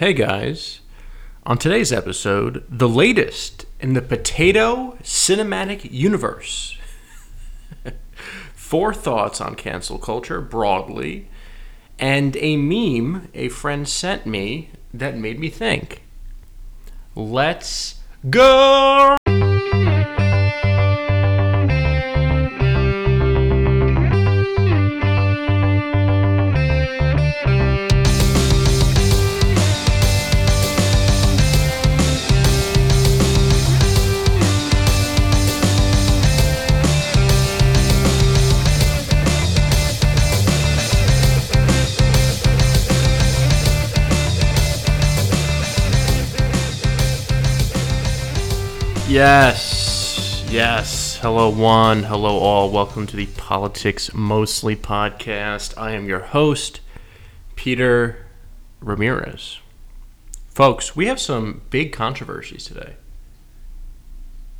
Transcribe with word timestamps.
Hey 0.00 0.14
guys. 0.14 0.80
On 1.44 1.58
today's 1.58 1.92
episode, 1.92 2.64
the 2.70 2.88
latest 2.88 3.66
in 3.80 3.92
the 3.92 4.00
potato 4.00 4.96
cinematic 5.02 5.92
universe. 5.92 6.78
Four 8.54 8.94
thoughts 8.94 9.42
on 9.42 9.56
cancel 9.56 9.98
culture 9.98 10.40
broadly, 10.40 11.28
and 11.98 12.34
a 12.38 12.56
meme 12.56 13.28
a 13.34 13.50
friend 13.50 13.86
sent 13.86 14.24
me 14.24 14.70
that 14.94 15.18
made 15.18 15.38
me 15.38 15.50
think. 15.50 16.02
Let's 17.14 17.96
go! 18.30 19.18
Yes, 49.10 50.46
yes. 50.52 51.16
Hello, 51.16 51.48
one. 51.48 52.04
Hello, 52.04 52.38
all. 52.38 52.70
Welcome 52.70 53.08
to 53.08 53.16
the 53.16 53.26
Politics 53.26 54.14
Mostly 54.14 54.76
podcast. 54.76 55.74
I 55.76 55.94
am 55.94 56.06
your 56.06 56.20
host, 56.20 56.80
Peter 57.56 58.24
Ramirez. 58.78 59.58
Folks, 60.46 60.94
we 60.94 61.06
have 61.06 61.18
some 61.18 61.62
big 61.70 61.92
controversies 61.92 62.66
today. 62.66 62.94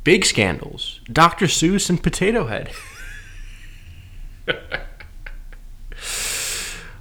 Big 0.03 0.25
scandals. 0.25 0.99
Dr. 1.05 1.45
Seuss 1.45 1.89
and 1.89 2.03
Potato 2.03 2.47
Head. 2.47 2.71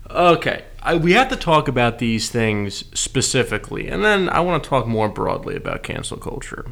okay, 0.09 0.67
I, 0.81 0.95
we 0.95 1.15
have 1.15 1.29
to 1.31 1.37
talk 1.37 1.67
about 1.67 1.99
these 1.99 2.31
things 2.31 2.85
specifically, 2.97 3.89
and 3.89 4.05
then 4.05 4.29
I 4.29 4.39
want 4.39 4.63
to 4.63 4.71
talk 4.71 4.87
more 4.87 5.09
broadly 5.09 5.57
about 5.57 5.83
cancel 5.83 6.17
culture 6.17 6.67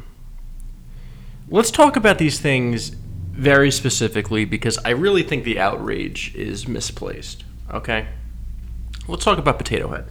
let's 1.49 1.71
talk 1.71 1.95
about 1.95 2.17
these 2.17 2.39
things 2.39 2.89
very 3.31 3.71
specifically 3.71 4.45
because 4.45 4.77
I 4.79 4.89
really 4.89 5.23
think 5.23 5.43
the 5.43 5.59
outrage 5.59 6.35
is 6.35 6.67
misplaced. 6.67 7.43
Okay? 7.71 8.07
Let's 9.07 9.23
talk 9.23 9.37
about 9.37 9.57
Potato 9.57 9.89
Head. 9.89 10.05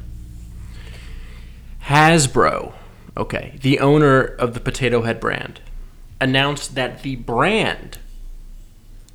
Hasbro, 1.85 2.75
okay, 3.17 3.57
the 3.63 3.79
owner 3.81 4.23
of 4.23 4.55
the 4.55 4.61
Potato 4.61 5.03
Head 5.03 5.21
brand, 5.21 5.61
announced 6.21 6.75
that 6.75 7.03
the 7.03 7.17
brand 7.17 7.99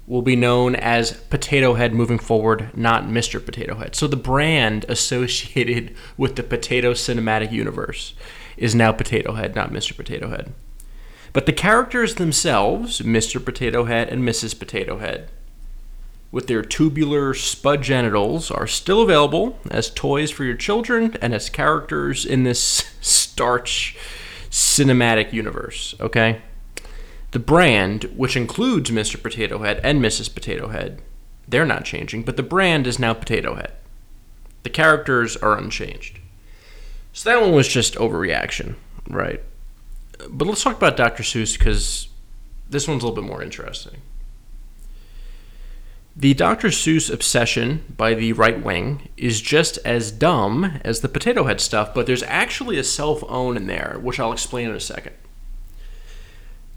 will 0.07 0.21
be 0.21 0.35
known 0.35 0.75
as 0.75 1.11
Potato 1.11 1.75
Head 1.75 1.93
moving 1.93 2.19
forward, 2.19 2.69
not 2.75 3.05
Mr. 3.05 3.43
Potato 3.43 3.75
Head. 3.75 3.95
So 3.95 4.07
the 4.07 4.15
brand 4.15 4.85
associated 4.89 5.95
with 6.17 6.35
the 6.35 6.43
Potato 6.43 6.93
Cinematic 6.93 7.51
Universe 7.51 8.13
is 8.57 8.75
now 8.75 8.91
Potato 8.91 9.33
Head, 9.33 9.55
not 9.55 9.71
Mr. 9.71 9.95
Potato 9.95 10.29
Head. 10.29 10.53
But 11.33 11.47
the 11.47 11.53
characters 11.53 12.15
themselves, 12.15 13.01
Mr. 13.01 13.43
Potato 13.43 13.85
Head 13.85 14.07
and 14.09 14.21
Mrs. 14.21 14.57
Potato 14.57 14.99
Head, 14.99 15.29
with 16.31 16.45
their 16.45 16.61
tubular 16.61 17.33
spud 17.33 17.81
genitals, 17.81 18.51
are 18.51 18.67
still 18.67 19.01
available 19.01 19.59
as 19.69 19.89
toys 19.89 20.29
for 20.29 20.43
your 20.43 20.55
children 20.55 21.17
and 21.21 21.33
as 21.33 21.49
characters 21.49 22.23
in 22.23 22.43
this 22.43 22.59
starch 23.01 23.97
cinematic 24.51 25.33
universe, 25.33 25.95
okay? 25.99 26.41
The 27.31 27.39
brand, 27.39 28.03
which 28.15 28.37
includes 28.37 28.91
Mr. 28.91 29.21
Potato 29.21 29.59
Head 29.59 29.79
and 29.83 29.99
Mrs. 29.99 30.33
Potato 30.33 30.67
Head, 30.67 31.01
they're 31.47 31.65
not 31.65 31.83
changing, 31.83 32.23
but 32.23 32.37
the 32.37 32.43
brand 32.43 32.85
is 32.85 32.99
now 32.99 33.15
Potato 33.15 33.55
Head. 33.55 33.73
The 34.61 34.69
characters 34.69 35.35
are 35.37 35.57
unchanged. 35.57 36.19
So 37.11 37.29
that 37.29 37.41
one 37.41 37.51
was 37.51 37.67
just 37.67 37.95
overreaction, 37.95 38.75
right? 39.09 39.43
But 40.29 40.47
let's 40.47 40.63
talk 40.63 40.77
about 40.77 40.97
Dr. 40.97 41.23
Seuss 41.23 41.57
because 41.57 42.07
this 42.69 42.87
one's 42.87 43.03
a 43.03 43.07
little 43.07 43.21
bit 43.21 43.27
more 43.27 43.41
interesting. 43.43 44.01
The 46.15 46.35
Dr. 46.35 46.67
Seuss 46.67 47.11
obsession 47.11 47.83
by 47.97 48.13
the 48.13 48.33
right 48.33 48.63
wing 48.63 49.09
is 49.17 49.41
just 49.41 49.79
as 49.79 50.11
dumb 50.11 50.79
as 50.83 50.99
the 50.99 51.09
potato 51.09 51.45
head 51.45 51.59
stuff, 51.59 51.93
but 51.93 52.05
there's 52.05 52.21
actually 52.23 52.77
a 52.77 52.83
self 52.83 53.23
own 53.27 53.57
in 53.57 53.65
there, 53.65 53.97
which 53.99 54.19
I'll 54.19 54.31
explain 54.31 54.69
in 54.69 54.75
a 54.75 54.79
second. 54.79 55.15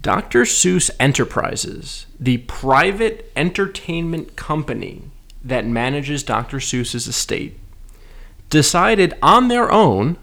Dr. 0.01 0.43
Seuss 0.43 0.89
Enterprises, 0.99 2.07
the 2.19 2.37
private 2.39 3.31
entertainment 3.35 4.35
company 4.35 5.03
that 5.43 5.65
manages 5.65 6.23
Dr. 6.23 6.57
Seuss's 6.57 7.07
estate, 7.07 7.59
decided 8.49 9.13
on 9.21 9.49
their 9.49 9.71
own 9.71 10.17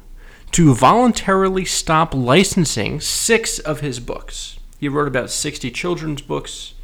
to 0.55 0.73
voluntarily 0.73 1.65
stop 1.65 2.15
licensing 2.15 3.01
six 3.01 3.59
of 3.59 3.81
his 3.81 3.99
books. 3.99 4.57
He 4.79 4.89
wrote 4.89 5.09
about 5.09 5.31
60 5.31 5.69
children's 5.73 6.23
books. 6.23 6.75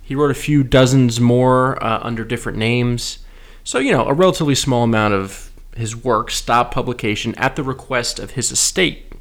He 0.00 0.14
wrote 0.14 0.30
a 0.30 0.34
few 0.34 0.62
dozens 0.62 1.18
more 1.18 1.82
uh, 1.82 1.98
under 2.04 2.24
different 2.24 2.56
names. 2.56 3.18
So, 3.64 3.80
you 3.80 3.90
know, 3.90 4.06
a 4.06 4.14
relatively 4.14 4.54
small 4.54 4.84
amount 4.84 5.14
of 5.14 5.50
his 5.74 5.96
work 5.96 6.30
stopped 6.30 6.72
publication 6.72 7.34
at 7.34 7.56
the 7.56 7.64
request 7.64 8.20
of 8.20 8.32
his 8.32 8.52
estate. 8.52 9.12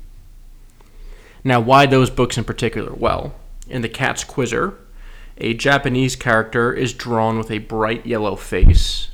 Now, 1.44 1.60
why 1.60 1.88
those 1.88 2.12
books 2.12 2.38
in 2.38 2.44
particular? 2.44 2.94
Well, 2.94 3.34
in 3.68 3.82
The 3.82 3.90
Cat's 3.90 4.24
Quizzer, 4.24 4.78
a 5.40 5.56
Japanese 5.56 6.16
character 6.16 6.72
is 6.72 6.94
drawn 6.94 7.40
with 7.40 7.50
a 7.50 7.58
bright 7.58 8.06
yellow 8.06 8.36
face 8.36 9.08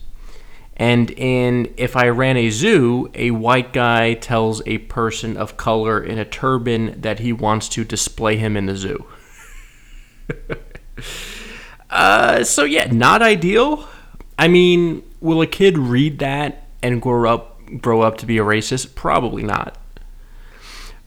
and 0.77 1.09
in 1.11 1.73
If 1.77 1.95
I 1.95 2.09
Ran 2.09 2.37
a 2.37 2.49
Zoo, 2.49 3.09
a 3.13 3.31
white 3.31 3.71
guy 3.71 4.13
tells 4.13 4.61
a 4.65 4.79
person 4.79 5.37
of 5.37 5.57
color 5.57 6.03
in 6.03 6.17
a 6.17 6.25
turban 6.25 6.99
that 7.01 7.19
he 7.19 7.31
wants 7.31 7.69
to 7.69 7.85
display 7.85 8.35
him 8.37 8.57
in 8.57 8.65
the 8.65 8.75
zoo. 8.75 9.05
uh, 11.89 12.43
so, 12.43 12.63
yeah, 12.65 12.91
not 12.91 13.21
ideal. 13.21 13.87
I 14.37 14.49
mean, 14.49 15.03
will 15.21 15.41
a 15.41 15.47
kid 15.47 15.77
read 15.77 16.19
that 16.19 16.67
and 16.83 17.01
grow 17.01 17.33
up 17.33 17.51
grow 17.81 18.01
up 18.01 18.17
to 18.17 18.25
be 18.25 18.37
a 18.37 18.43
racist? 18.43 18.95
Probably 18.95 19.43
not. 19.43 19.77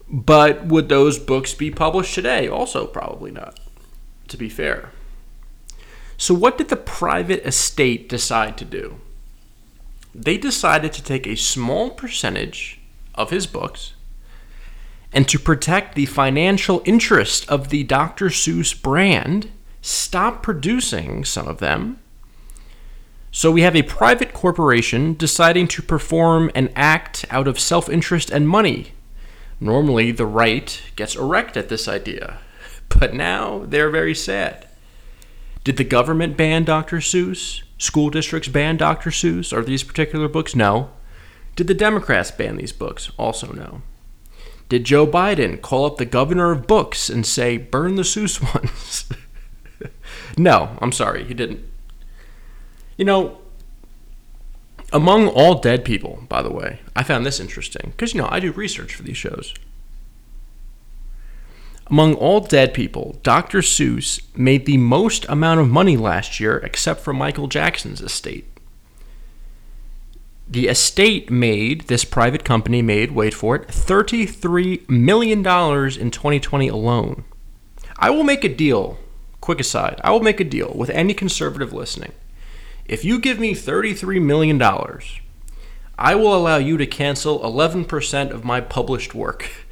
But 0.09 0.65
would 0.65 0.89
those 0.89 1.19
books 1.19 1.53
be 1.53 1.69
published 1.69 2.15
today? 2.15 2.47
Also, 2.47 2.87
probably 2.87 3.29
not, 3.29 3.59
to 4.29 4.37
be 4.37 4.49
fair. 4.49 4.89
So, 6.17 6.33
what 6.33 6.57
did 6.57 6.69
the 6.69 6.75
private 6.75 7.45
estate 7.45 8.09
decide 8.09 8.57
to 8.57 8.65
do? 8.65 8.99
They 10.13 10.37
decided 10.37 10.93
to 10.93 11.03
take 11.03 11.27
a 11.27 11.35
small 11.35 11.89
percentage 11.89 12.79
of 13.15 13.29
his 13.29 13.47
books 13.47 13.93
and 15.11 15.27
to 15.27 15.39
protect 15.39 15.95
the 15.95 16.05
financial 16.05 16.81
interest 16.85 17.47
of 17.49 17.69
the 17.69 17.83
Dr. 17.83 18.27
Seuss 18.27 18.79
brand, 18.79 19.49
stop 19.81 20.43
producing 20.43 21.25
some 21.25 21.47
of 21.47 21.59
them. 21.59 21.99
So 23.31 23.51
we 23.51 23.61
have 23.61 23.75
a 23.75 23.83
private 23.83 24.33
corporation 24.33 25.15
deciding 25.15 25.67
to 25.69 25.81
perform 25.81 26.51
an 26.55 26.69
act 26.75 27.25
out 27.29 27.47
of 27.47 27.59
self 27.59 27.89
interest 27.89 28.29
and 28.29 28.47
money. 28.47 28.93
Normally, 29.59 30.11
the 30.11 30.25
right 30.25 30.81
gets 30.95 31.15
erect 31.15 31.57
at 31.57 31.69
this 31.69 31.87
idea, 31.87 32.39
but 32.87 33.13
now 33.13 33.65
they're 33.65 33.89
very 33.89 34.15
sad. 34.15 34.67
Did 35.63 35.77
the 35.77 35.83
government 35.83 36.37
ban 36.37 36.63
Dr. 36.63 36.97
Seuss? 36.97 37.61
School 37.79 38.09
districts 38.09 38.49
ban 38.49 38.77
Dr. 38.77 39.09
Seuss 39.09 39.51
or 39.51 39.63
these 39.63 39.83
particular 39.83 40.27
books? 40.27 40.55
No. 40.55 40.91
Did 41.55 41.67
the 41.67 41.73
Democrats 41.73 42.29
ban 42.29 42.57
these 42.57 42.73
books? 42.73 43.09
Also 43.17 43.51
no. 43.53 43.81
Did 44.67 44.83
Joe 44.83 45.07
Biden 45.07 45.59
call 45.59 45.85
up 45.85 45.97
the 45.97 46.05
governor 46.05 46.51
of 46.51 46.67
books 46.67 47.09
and 47.09 47.25
say, 47.25 47.57
burn 47.57 47.95
the 47.95 48.03
Seuss 48.03 48.41
ones? 48.53 49.09
no, 50.37 50.77
I'm 50.79 50.91
sorry, 50.91 51.23
he 51.23 51.33
didn't. 51.33 51.65
You 52.97 53.05
know, 53.05 53.39
among 54.91 55.27
all 55.29 55.55
dead 55.55 55.85
people, 55.85 56.25
by 56.27 56.41
the 56.41 56.51
way, 56.51 56.81
I 56.95 57.03
found 57.03 57.25
this 57.25 57.39
interesting 57.39 57.91
because, 57.91 58.13
you 58.13 58.21
know, 58.21 58.27
I 58.29 58.41
do 58.41 58.51
research 58.51 58.93
for 58.93 59.03
these 59.03 59.17
shows. 59.17 59.53
Among 61.89 62.13
all 62.13 62.41
dead 62.41 62.73
people, 62.73 63.17
Dr. 63.23 63.59
Seuss 63.59 64.21
made 64.37 64.65
the 64.65 64.77
most 64.77 65.25
amount 65.27 65.59
of 65.59 65.69
money 65.69 65.97
last 65.97 66.39
year, 66.39 66.57
except 66.57 67.01
for 67.01 67.13
Michael 67.13 67.47
Jackson's 67.47 68.01
estate. 68.01 68.45
The 70.47 70.67
estate 70.67 71.31
made, 71.31 71.81
this 71.81 72.05
private 72.05 72.43
company 72.43 72.81
made, 72.83 73.11
wait 73.11 73.33
for 73.33 73.55
it, 73.55 73.67
$33 73.67 74.87
million 74.87 75.39
in 75.39 76.11
2020 76.11 76.67
alone. 76.67 77.23
I 77.97 78.11
will 78.11 78.23
make 78.23 78.43
a 78.43 78.53
deal, 78.53 78.99
quick 79.41 79.59
aside, 79.59 79.99
I 80.03 80.11
will 80.11 80.21
make 80.21 80.39
a 80.39 80.43
deal 80.43 80.71
with 80.75 80.89
any 80.91 81.13
conservative 81.15 81.73
listening. 81.73 82.13
If 82.85 83.03
you 83.03 83.19
give 83.19 83.39
me 83.39 83.53
$33 83.53 84.21
million, 84.21 84.61
I 85.97 86.15
will 86.15 86.35
allow 86.35 86.57
you 86.57 86.77
to 86.77 86.87
cancel 86.87 87.39
11% 87.39 88.31
of 88.31 88.45
my 88.45 88.61
published 88.61 89.15
work. 89.15 89.49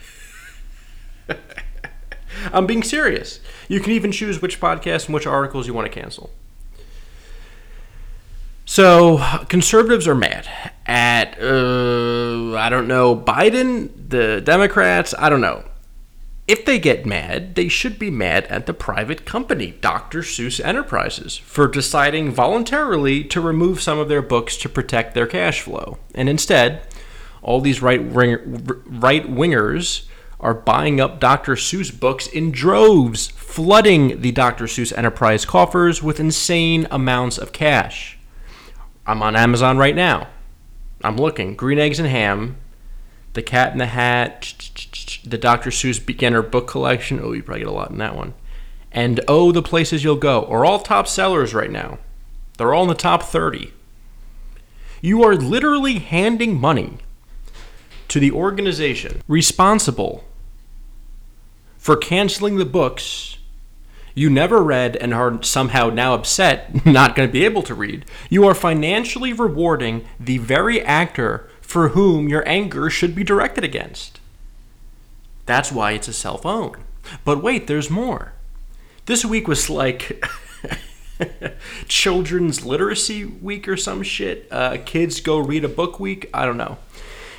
I'm 2.51 2.65
being 2.65 2.83
serious. 2.83 3.39
You 3.67 3.79
can 3.79 3.91
even 3.91 4.11
choose 4.11 4.41
which 4.41 4.59
podcasts 4.59 5.05
and 5.05 5.13
which 5.13 5.27
articles 5.27 5.67
you 5.67 5.73
want 5.73 5.91
to 5.91 5.99
cancel. 6.01 6.31
So, 8.65 9.23
conservatives 9.47 10.07
are 10.09 10.15
mad 10.15 10.49
at, 10.85 11.41
uh, 11.41 12.55
I 12.55 12.67
don't 12.69 12.87
know, 12.87 13.15
Biden, 13.15 13.89
the 14.09 14.41
Democrats, 14.41 15.13
I 15.17 15.29
don't 15.29 15.39
know. 15.39 15.63
If 16.47 16.65
they 16.65 16.79
get 16.79 17.05
mad, 17.05 17.55
they 17.55 17.67
should 17.67 17.97
be 17.97 18.09
mad 18.09 18.45
at 18.45 18.65
the 18.65 18.73
private 18.73 19.25
company, 19.25 19.75
Dr. 19.81 20.19
Seuss 20.19 20.63
Enterprises, 20.63 21.37
for 21.37 21.67
deciding 21.67 22.31
voluntarily 22.31 23.23
to 23.25 23.41
remove 23.41 23.81
some 23.81 23.99
of 23.99 24.09
their 24.09 24.21
books 24.21 24.55
to 24.57 24.69
protect 24.69 25.13
their 25.13 25.27
cash 25.27 25.61
flow. 25.61 25.97
And 26.13 26.29
instead, 26.29 26.81
all 27.41 27.61
these 27.61 27.81
right 27.81 28.01
right 28.05 29.25
wingers 29.25 30.05
are 30.39 30.53
buying 30.53 31.01
up 31.01 31.19
Dr. 31.19 31.55
Seuss 31.55 31.97
books 31.97 32.27
in 32.27 32.51
droves, 32.51 33.27
flooding 33.27 34.21
the 34.21 34.31
Dr. 34.31 34.65
Seuss 34.65 34.95
Enterprise 34.95 35.45
coffers 35.45 36.03
with 36.03 36.19
insane 36.19 36.87
amounts 36.91 37.37
of 37.37 37.51
cash. 37.51 38.17
I'm 39.05 39.23
on 39.23 39.35
Amazon 39.35 39.77
right 39.77 39.95
now. 39.95 40.27
I'm 41.03 41.17
looking. 41.17 41.55
Green 41.55 41.79
Eggs 41.79 41.99
and 41.99 42.07
Ham, 42.07 42.57
The 43.33 43.41
Cat 43.41 43.71
in 43.71 43.77
the 43.79 43.87
Hat, 43.87 44.53
the 45.23 45.37
Dr. 45.37 45.69
Seuss 45.69 46.03
Beginner 46.03 46.41
Book 46.41 46.67
Collection. 46.67 47.19
Oh, 47.21 47.31
you 47.33 47.41
probably 47.41 47.61
get 47.61 47.69
a 47.69 47.71
lot 47.71 47.91
in 47.91 47.97
that 47.97 48.15
one. 48.15 48.33
And 48.91 49.19
Oh, 49.27 49.51
the 49.51 49.61
Places 49.61 50.03
You'll 50.03 50.15
Go 50.15 50.45
are 50.45 50.65
all 50.65 50.79
top 50.79 51.07
sellers 51.07 51.53
right 51.53 51.71
now. 51.71 51.99
They're 52.57 52.73
all 52.73 52.83
in 52.83 52.89
the 52.89 52.95
top 52.95 53.23
30. 53.23 53.71
You 55.01 55.23
are 55.23 55.35
literally 55.35 55.99
handing 55.99 56.59
money 56.59 56.97
to 58.07 58.19
the 58.19 58.31
organization 58.31 59.21
responsible 59.27 60.23
for 61.87 61.95
canceling 61.95 62.57
the 62.57 62.65
books 62.65 63.37
you 64.13 64.29
never 64.29 64.61
read 64.61 64.97
and 64.97 65.13
are 65.13 65.41
somehow 65.41 65.89
now 65.89 66.13
upset 66.13 66.85
not 66.85 67.15
going 67.15 67.29
to 67.29 67.31
be 67.31 67.45
able 67.45 67.63
to 67.63 67.73
read, 67.73 68.03
you 68.29 68.45
are 68.45 68.53
financially 68.53 69.31
rewarding 69.31 70.05
the 70.19 70.37
very 70.37 70.81
actor 70.81 71.49
for 71.61 71.87
whom 71.89 72.27
your 72.27 72.45
anger 72.45 72.89
should 72.89 73.15
be 73.15 73.23
directed 73.23 73.63
against. 73.63 74.19
That's 75.45 75.71
why 75.71 75.93
it's 75.93 76.09
a 76.09 76.13
self 76.13 76.45
own. 76.45 76.75
But 77.23 77.41
wait, 77.41 77.67
there's 77.67 77.89
more. 77.89 78.33
This 79.05 79.23
week 79.23 79.47
was 79.47 79.69
like 79.69 80.21
children's 81.87 82.65
literacy 82.65 83.23
week 83.23 83.65
or 83.65 83.77
some 83.77 84.03
shit. 84.03 84.45
Uh, 84.51 84.75
kids 84.85 85.21
go 85.21 85.39
read 85.39 85.63
a 85.63 85.69
book 85.69 86.01
week. 86.01 86.29
I 86.33 86.45
don't 86.45 86.57
know 86.57 86.79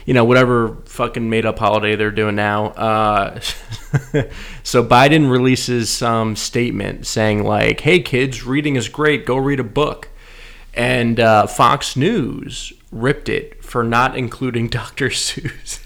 you 0.09 0.15
know, 0.15 0.25
whatever 0.25 0.75
fucking 0.87 1.29
made 1.29 1.45
up 1.45 1.59
holiday 1.59 1.95
they're 1.95 2.11
doing 2.11 2.35
now. 2.35 2.69
Uh, 2.69 3.39
so 4.63 4.83
Biden 4.83 5.31
releases 5.31 5.91
some 5.91 6.35
statement 6.35 7.07
saying, 7.07 7.45
like, 7.45 7.81
hey, 7.81 8.01
kids, 8.01 8.43
reading 8.43 8.77
is 8.77 8.89
great. 8.89 9.27
Go 9.27 9.37
read 9.37 9.61
a 9.61 9.65
book. 9.65 10.09
And 10.73 11.21
uh, 11.21 11.47
Fox 11.47 11.95
News 11.95 12.73
ripped 12.91 13.29
it 13.29 13.63
for 13.63 13.85
not 13.85 14.17
including 14.17 14.69
Dr. 14.71 15.11
Seuss. 15.11 15.85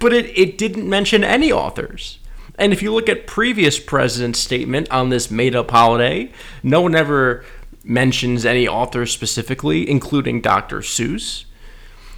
but 0.00 0.12
it, 0.12 0.36
it 0.36 0.58
didn't 0.58 0.88
mention 0.88 1.22
any 1.22 1.52
authors. 1.52 2.18
And 2.58 2.72
if 2.72 2.82
you 2.82 2.92
look 2.92 3.08
at 3.08 3.28
previous 3.28 3.78
president's 3.78 4.40
statement 4.40 4.90
on 4.90 5.10
this 5.10 5.30
made 5.30 5.54
up 5.54 5.70
holiday, 5.70 6.32
no 6.64 6.80
one 6.80 6.96
ever 6.96 7.44
mentions 7.84 8.44
any 8.44 8.66
authors 8.66 9.12
specifically, 9.12 9.88
including 9.88 10.40
Dr. 10.40 10.80
Seuss. 10.80 11.44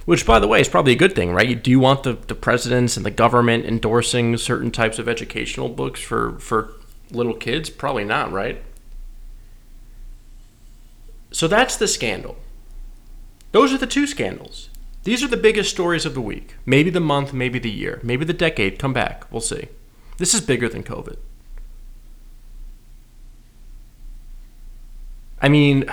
Which, 0.05 0.25
by 0.25 0.39
the 0.39 0.47
way, 0.47 0.59
is 0.59 0.67
probably 0.67 0.93
a 0.93 0.97
good 0.97 1.15
thing, 1.15 1.33
right? 1.33 1.47
You, 1.47 1.55
Do 1.55 1.71
you 1.71 1.79
want 1.79 2.03
the, 2.03 2.13
the 2.13 2.35
presidents 2.35 2.97
and 2.97 3.05
the 3.05 3.11
government 3.11 3.65
endorsing 3.65 4.35
certain 4.37 4.69
types 4.69 4.99
of 4.99 5.07
educational 5.07 5.69
books 5.69 6.01
for, 6.01 6.37
for 6.39 6.73
little 7.11 7.33
kids? 7.33 7.69
Probably 7.69 8.03
not, 8.03 8.31
right? 8.31 8.61
So 11.31 11.47
that's 11.47 11.77
the 11.77 11.87
scandal. 11.87 12.37
Those 13.53 13.71
are 13.71 13.77
the 13.77 13.87
two 13.87 14.05
scandals. 14.05 14.69
These 15.03 15.23
are 15.23 15.27
the 15.27 15.37
biggest 15.37 15.69
stories 15.69 16.05
of 16.05 16.13
the 16.13 16.21
week. 16.21 16.55
Maybe 16.65 16.89
the 16.89 16.99
month, 16.99 17.33
maybe 17.33 17.59
the 17.59 17.71
year, 17.71 17.99
maybe 18.03 18.25
the 18.25 18.33
decade. 18.33 18.79
Come 18.79 18.93
back. 18.93 19.31
We'll 19.31 19.41
see. 19.41 19.67
This 20.17 20.33
is 20.33 20.41
bigger 20.41 20.69
than 20.69 20.83
COVID. 20.83 21.17
I 25.41 25.49
mean, 25.49 25.85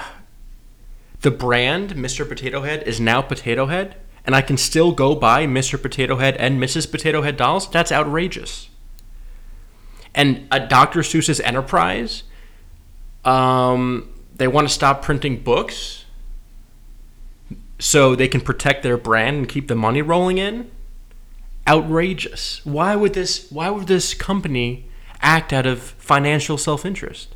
the 1.21 1.31
brand 1.31 1.95
Mr. 1.95 2.27
Potato 2.29 2.63
Head 2.63 2.83
is 2.85 3.01
now 3.01 3.23
Potato 3.23 3.67
Head, 3.67 3.97
and 4.25 4.35
I 4.35 4.43
can 4.43 4.57
still 4.57 4.93
go 4.93 5.15
buy 5.15 5.47
Mr. 5.47 5.81
Potato 5.81 6.17
Head 6.17 6.37
and 6.37 6.61
Mrs. 6.61 6.91
Potato 6.91 7.23
Head 7.23 7.37
dolls, 7.37 7.71
that's 7.71 7.93
outrageous. 7.93 8.69
And 10.15 10.47
a 10.51 10.67
Dr. 10.67 11.01
Seuss's 11.01 11.41
enterprise, 11.41 12.25
um, 13.25 14.09
they 14.35 14.49
want 14.49 14.67
to 14.67 14.73
stop 14.73 15.03
printing 15.03 15.43
books 15.43 16.05
so 17.79 18.15
they 18.15 18.29
can 18.29 18.41
protect 18.41 18.83
their 18.83 18.97
brand 18.97 19.37
and 19.37 19.49
keep 19.49 19.69
the 19.69 19.75
money 19.75 20.03
rolling 20.03 20.39
in. 20.39 20.71
Outrageous. 21.67 22.65
Why 22.65 22.97
would 22.97 23.15
this 23.15 23.51
why 23.51 23.71
would 23.71 23.87
this 23.87 24.15
company 24.15 24.89
act 25.21 25.53
out 25.53 25.67
of 25.67 25.81
financial 25.81 26.59
self-interest? 26.59 27.35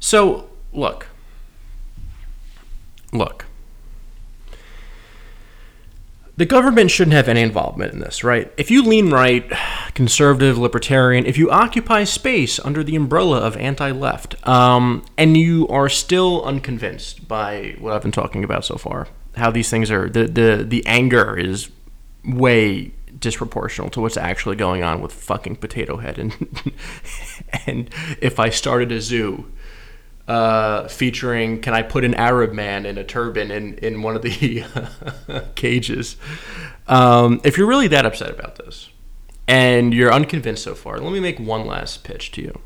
So, 0.00 0.50
look, 0.74 1.08
look. 3.12 3.46
The 6.36 6.46
government 6.46 6.90
shouldn't 6.90 7.14
have 7.14 7.28
any 7.28 7.42
involvement 7.42 7.92
in 7.92 8.00
this, 8.00 8.24
right? 8.24 8.52
If 8.56 8.68
you 8.68 8.82
lean 8.82 9.10
right, 9.10 9.48
conservative, 9.94 10.58
libertarian, 10.58 11.26
if 11.26 11.38
you 11.38 11.48
occupy 11.48 12.02
space 12.02 12.58
under 12.58 12.82
the 12.82 12.96
umbrella 12.96 13.38
of 13.38 13.56
anti 13.56 13.92
left, 13.92 14.46
um, 14.46 15.04
and 15.16 15.36
you 15.36 15.68
are 15.68 15.88
still 15.88 16.44
unconvinced 16.44 17.28
by 17.28 17.76
what 17.78 17.92
I've 17.92 18.02
been 18.02 18.10
talking 18.10 18.42
about 18.42 18.64
so 18.64 18.76
far, 18.76 19.06
how 19.36 19.52
these 19.52 19.70
things 19.70 19.92
are, 19.92 20.08
the, 20.08 20.26
the, 20.26 20.64
the 20.66 20.84
anger 20.86 21.38
is 21.38 21.70
way 22.24 22.92
disproportional 23.16 23.90
to 23.92 24.00
what's 24.00 24.16
actually 24.16 24.56
going 24.56 24.82
on 24.82 25.00
with 25.00 25.12
fucking 25.12 25.56
Potato 25.56 25.98
Head. 25.98 26.18
And, 26.18 26.72
and 27.66 27.90
if 28.20 28.40
I 28.40 28.50
started 28.50 28.90
a 28.90 29.00
zoo, 29.00 29.46
uh, 30.26 30.88
featuring 30.88 31.60
can 31.60 31.74
I 31.74 31.82
put 31.82 32.04
an 32.04 32.14
Arab 32.14 32.52
man 32.52 32.86
in 32.86 32.96
a 32.98 33.04
turban 33.04 33.50
in, 33.50 33.74
in 33.78 34.02
one 34.02 34.16
of 34.16 34.22
the 34.22 34.64
cages? 35.54 36.16
Um, 36.86 37.40
if 37.44 37.58
you're 37.58 37.66
really 37.66 37.88
that 37.88 38.06
upset 38.06 38.30
about 38.30 38.56
this 38.56 38.88
and 39.46 39.92
you're 39.92 40.12
unconvinced 40.12 40.62
so 40.62 40.74
far, 40.74 40.98
let 40.98 41.12
me 41.12 41.20
make 41.20 41.38
one 41.38 41.66
last 41.66 42.04
pitch 42.04 42.30
to 42.32 42.42
you. 42.42 42.60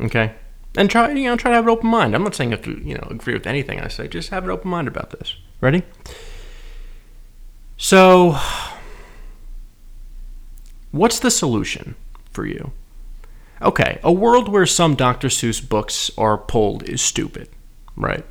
Okay? 0.00 0.34
And 0.76 0.90
try 0.90 1.12
you 1.12 1.24
know 1.24 1.36
try 1.36 1.52
to 1.52 1.54
have 1.56 1.64
an 1.64 1.70
open 1.70 1.88
mind. 1.88 2.14
I'm 2.14 2.24
not 2.24 2.34
saying 2.34 2.50
you 2.50 2.56
have 2.56 2.64
to 2.64 2.80
you 2.82 2.94
know 2.94 3.06
agree 3.10 3.34
with 3.34 3.46
anything 3.46 3.80
I 3.80 3.88
say. 3.88 4.08
Just 4.08 4.30
have 4.30 4.44
an 4.44 4.50
open 4.50 4.70
mind 4.70 4.88
about 4.88 5.10
this. 5.10 5.36
Ready? 5.60 5.84
So, 7.76 8.38
what's 10.90 11.18
the 11.18 11.30
solution 11.30 11.94
for 12.32 12.46
you? 12.46 12.72
Okay, 13.64 13.98
a 14.04 14.12
world 14.12 14.48
where 14.48 14.66
some 14.66 14.94
Dr. 14.94 15.28
Seuss 15.28 15.66
books 15.66 16.10
are 16.18 16.36
pulled 16.36 16.82
is 16.82 17.00
stupid, 17.00 17.48
right? 17.96 18.24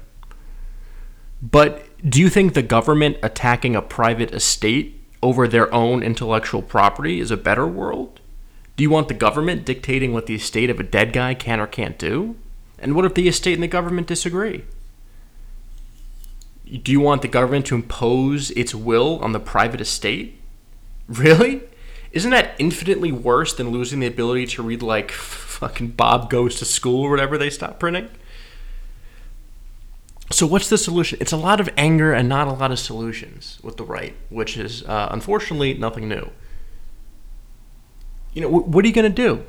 But 1.41 1.87
do 2.07 2.19
you 2.21 2.29
think 2.29 2.53
the 2.53 2.61
government 2.61 3.17
attacking 3.23 3.75
a 3.75 3.81
private 3.81 4.31
estate 4.31 5.01
over 5.23 5.47
their 5.47 5.73
own 5.73 6.03
intellectual 6.03 6.61
property 6.61 7.19
is 7.19 7.31
a 7.31 7.37
better 7.37 7.65
world? 7.65 8.19
Do 8.75 8.83
you 8.83 8.91
want 8.91 9.07
the 9.07 9.15
government 9.15 9.65
dictating 9.65 10.13
what 10.13 10.27
the 10.27 10.35
estate 10.35 10.69
of 10.69 10.79
a 10.79 10.83
dead 10.83 11.13
guy 11.13 11.33
can 11.33 11.59
or 11.59 11.67
can't 11.67 11.97
do? 11.97 12.35
And 12.77 12.95
what 12.95 13.05
if 13.05 13.15
the 13.15 13.27
estate 13.27 13.53
and 13.53 13.63
the 13.63 13.67
government 13.67 14.07
disagree? 14.07 14.65
Do 16.65 16.91
you 16.91 16.99
want 16.99 17.23
the 17.23 17.27
government 17.27 17.65
to 17.67 17.75
impose 17.75 18.51
its 18.51 18.75
will 18.75 19.19
on 19.19 19.31
the 19.31 19.39
private 19.39 19.81
estate? 19.81 20.39
Really? 21.07 21.63
Isn't 22.13 22.29
that 22.29 22.53
infinitely 22.59 23.11
worse 23.11 23.53
than 23.53 23.71
losing 23.71 23.99
the 23.99 24.07
ability 24.07 24.45
to 24.47 24.63
read 24.63 24.83
like 24.83 25.11
fucking 25.63 25.89
Bob 25.89 26.29
Goes 26.29 26.55
to 26.59 26.65
School 26.65 27.01
or 27.01 27.09
whatever 27.09 27.37
they 27.37 27.49
stop 27.49 27.79
printing? 27.79 28.09
So 30.31 30.47
what's 30.47 30.69
the 30.69 30.77
solution? 30.77 31.17
It's 31.19 31.31
a 31.31 31.37
lot 31.37 31.59
of 31.59 31.69
anger 31.75 32.13
and 32.13 32.29
not 32.29 32.47
a 32.47 32.53
lot 32.53 32.71
of 32.71 32.79
solutions 32.79 33.59
with 33.61 33.77
the 33.77 33.83
right, 33.83 34.15
which 34.29 34.57
is 34.57 34.83
uh, 34.83 35.09
unfortunately 35.11 35.73
nothing 35.73 36.07
new. 36.07 36.29
You 38.33 38.41
know, 38.41 38.49
what 38.49 38.85
are 38.85 38.87
you 38.87 38.93
going 38.93 39.11
to 39.11 39.21
do? 39.21 39.45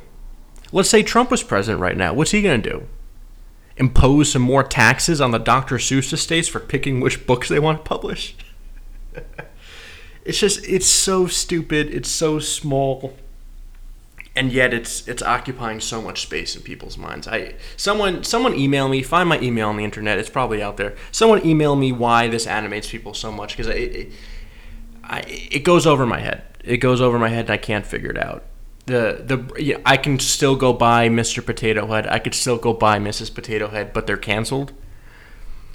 Let's 0.73 0.91
say 0.91 1.03
Trump 1.03 1.31
was 1.31 1.43
president 1.43 1.81
right 1.81 1.97
now. 1.97 2.13
What's 2.13 2.33
he 2.33 2.43
going 2.43 2.61
to 2.61 2.71
do? 2.71 2.87
Impose 3.77 4.33
some 4.33 4.43
more 4.43 4.63
taxes 4.63 5.21
on 5.21 5.31
the 5.31 5.39
Dr. 5.39 5.77
Seuss 5.77 6.13
estates 6.13 6.49
for 6.49 6.61
picking 6.61 7.01
which 7.01 7.27
books 7.27 7.49
they 7.49 7.59
want 7.59 7.79
to 7.79 7.89
publish? 7.89 8.37
It's 10.25 10.39
just 10.39 10.67
it's 10.67 10.87
so 10.87 11.27
stupid. 11.27 11.89
It's 11.93 12.09
so 12.09 12.39
small. 12.39 13.15
and 14.37 14.51
yet 14.53 14.75
it's 14.75 15.07
it's 15.07 15.23
occupying 15.23 15.81
so 15.81 16.03
much 16.03 16.23
space 16.23 16.57
in 16.57 16.63
people's 16.63 16.99
minds. 16.99 17.29
I 17.29 17.55
someone 17.77 18.25
someone 18.25 18.55
email 18.55 18.89
me, 18.89 19.03
find 19.03 19.29
my 19.29 19.39
email 19.41 19.69
on 19.69 19.77
the 19.77 19.85
internet. 19.85 20.19
It's 20.19 20.31
probably 20.31 20.63
out 20.63 20.77
there. 20.77 20.95
Someone 21.13 21.45
email 21.47 21.77
me 21.77 21.93
why 21.93 22.29
this 22.29 22.47
animates 22.47 22.91
people 22.91 23.15
so 23.15 23.31
much 23.31 23.57
because 23.57 23.69
it, 23.69 23.95
it, 23.97 24.13
it 25.57 25.65
goes 25.65 25.87
over 25.87 26.07
my 26.07 26.21
head. 26.21 26.43
It 26.65 26.79
goes 26.79 27.01
over 27.01 27.19
my 27.19 27.29
head, 27.29 27.47
and 27.47 27.51
I 27.51 27.59
can't 27.59 27.87
figure 27.87 28.11
it 28.11 28.19
out. 28.19 28.45
The 28.87 29.23
the 29.25 29.63
yeah, 29.63 29.79
I 29.87 29.97
can 29.97 30.19
still 30.19 30.57
go 30.57 30.73
buy 30.73 31.09
Mr. 31.09 31.45
Potato 31.45 31.87
Head. 31.87 32.07
I 32.07 32.19
could 32.19 32.35
still 32.35 32.59
go 32.59 32.73
buy 32.73 32.99
Mrs. 32.99 33.33
Potato 33.35 33.69
Head, 33.69 33.93
but 33.93 34.07
they're 34.07 34.17
canceled. 34.17 34.73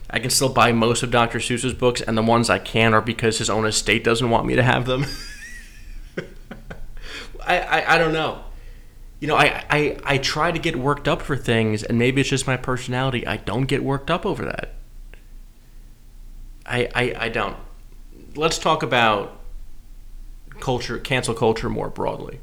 I 0.10 0.20
can 0.20 0.30
still 0.30 0.50
buy 0.50 0.72
most 0.72 1.04
of 1.04 1.12
Dr. 1.12 1.40
Seuss's 1.40 1.74
books, 1.74 2.02
and 2.02 2.18
the 2.18 2.24
ones 2.24 2.50
I 2.50 2.60
can 2.60 2.94
are 2.94 3.02
because 3.02 3.38
his 3.38 3.50
own 3.50 3.66
estate 3.66 4.04
doesn't 4.04 4.30
want 4.30 4.46
me 4.46 4.56
to 4.56 4.64
have 4.64 4.86
them. 4.86 5.06
I, 7.46 7.60
I, 7.60 7.96
I 7.96 7.98
don't 7.98 8.14
know 8.14 8.44
you 9.20 9.28
know, 9.28 9.36
I, 9.36 9.66
I, 9.70 9.98
I 10.06 10.18
try 10.18 10.52
to 10.52 10.60
get 10.60 10.78
worked 10.78 11.08
up 11.08 11.22
for 11.22 11.36
things, 11.36 11.84
and 11.84 12.00
maybe 12.00 12.22
it's 12.22 12.30
just 12.30 12.48
my 12.48 12.56
personality. 12.56 13.28
I 13.28 13.38
don't 13.38 13.66
get 13.66 13.84
worked 13.84 14.10
up 14.10 14.26
over 14.26 14.46
that. 14.46 14.76
I, 16.66 16.90
I, 16.96 17.26
I 17.26 17.30
don't. 17.30 17.58
Let's 18.36 18.58
talk 18.58 18.82
about 18.82 19.38
culture, 20.62 20.98
cancel 20.98 21.34
culture 21.34 21.70
more 21.70 21.90
broadly. 21.90 22.40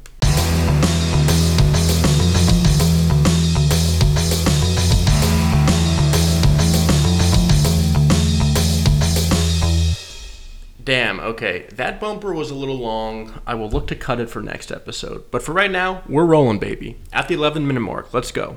Damn, 10.87 11.19
okay. 11.19 11.65
That 11.73 11.99
bumper 11.99 12.33
was 12.33 12.49
a 12.49 12.55
little 12.55 12.77
long. 12.77 13.41
I 13.45 13.55
will 13.55 13.69
look 13.69 13.87
to 13.87 13.95
cut 13.95 14.21
it 14.21 14.29
for 14.29 14.41
next 14.41 14.71
episode. 14.71 15.29
But 15.31 15.43
for 15.43 15.51
right 15.51 15.69
now, 15.69 16.01
we're 16.07 16.23
rolling, 16.23 16.59
baby. 16.59 16.95
At 17.11 17.27
the 17.27 17.33
11 17.33 17.67
minute 17.67 17.81
mark, 17.81 18.13
let's 18.13 18.31
go. 18.31 18.55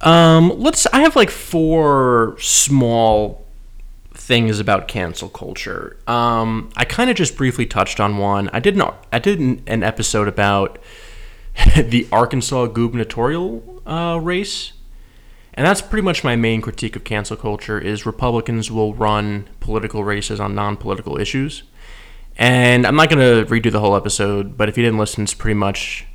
Um, 0.00 0.48
let's. 0.58 0.86
I 0.86 1.00
have 1.00 1.16
like 1.16 1.28
four 1.28 2.34
small 2.40 3.44
things 4.14 4.58
about 4.58 4.88
cancel 4.88 5.28
culture. 5.28 5.98
Um, 6.06 6.70
I 6.76 6.86
kind 6.86 7.10
of 7.10 7.16
just 7.16 7.36
briefly 7.36 7.66
touched 7.66 8.00
on 8.00 8.16
one. 8.16 8.48
I 8.54 8.58
did 8.58 8.74
not. 8.74 9.06
I 9.12 9.18
did 9.18 9.38
an, 9.38 9.62
an 9.66 9.82
episode 9.82 10.28
about 10.28 10.78
the 11.76 12.08
Arkansas 12.10 12.68
gubernatorial 12.68 13.82
uh, 13.86 14.18
race 14.18 14.72
and 15.58 15.66
that's 15.66 15.82
pretty 15.82 16.04
much 16.04 16.22
my 16.22 16.36
main 16.36 16.60
critique 16.60 16.94
of 16.94 17.02
cancel 17.02 17.36
culture 17.36 17.80
is 17.80 18.06
Republicans 18.06 18.70
will 18.70 18.94
run 18.94 19.48
political 19.58 20.04
races 20.04 20.38
on 20.38 20.54
non-political 20.54 21.18
issues. 21.18 21.64
And 22.36 22.86
I'm 22.86 22.94
not 22.94 23.10
going 23.10 23.18
to 23.18 23.52
redo 23.52 23.72
the 23.72 23.80
whole 23.80 23.96
episode, 23.96 24.56
but 24.56 24.68
if 24.68 24.78
you 24.78 24.84
didn't 24.84 25.00
listen, 25.00 25.24
it's 25.24 25.34
pretty 25.34 25.56
much 25.58 26.06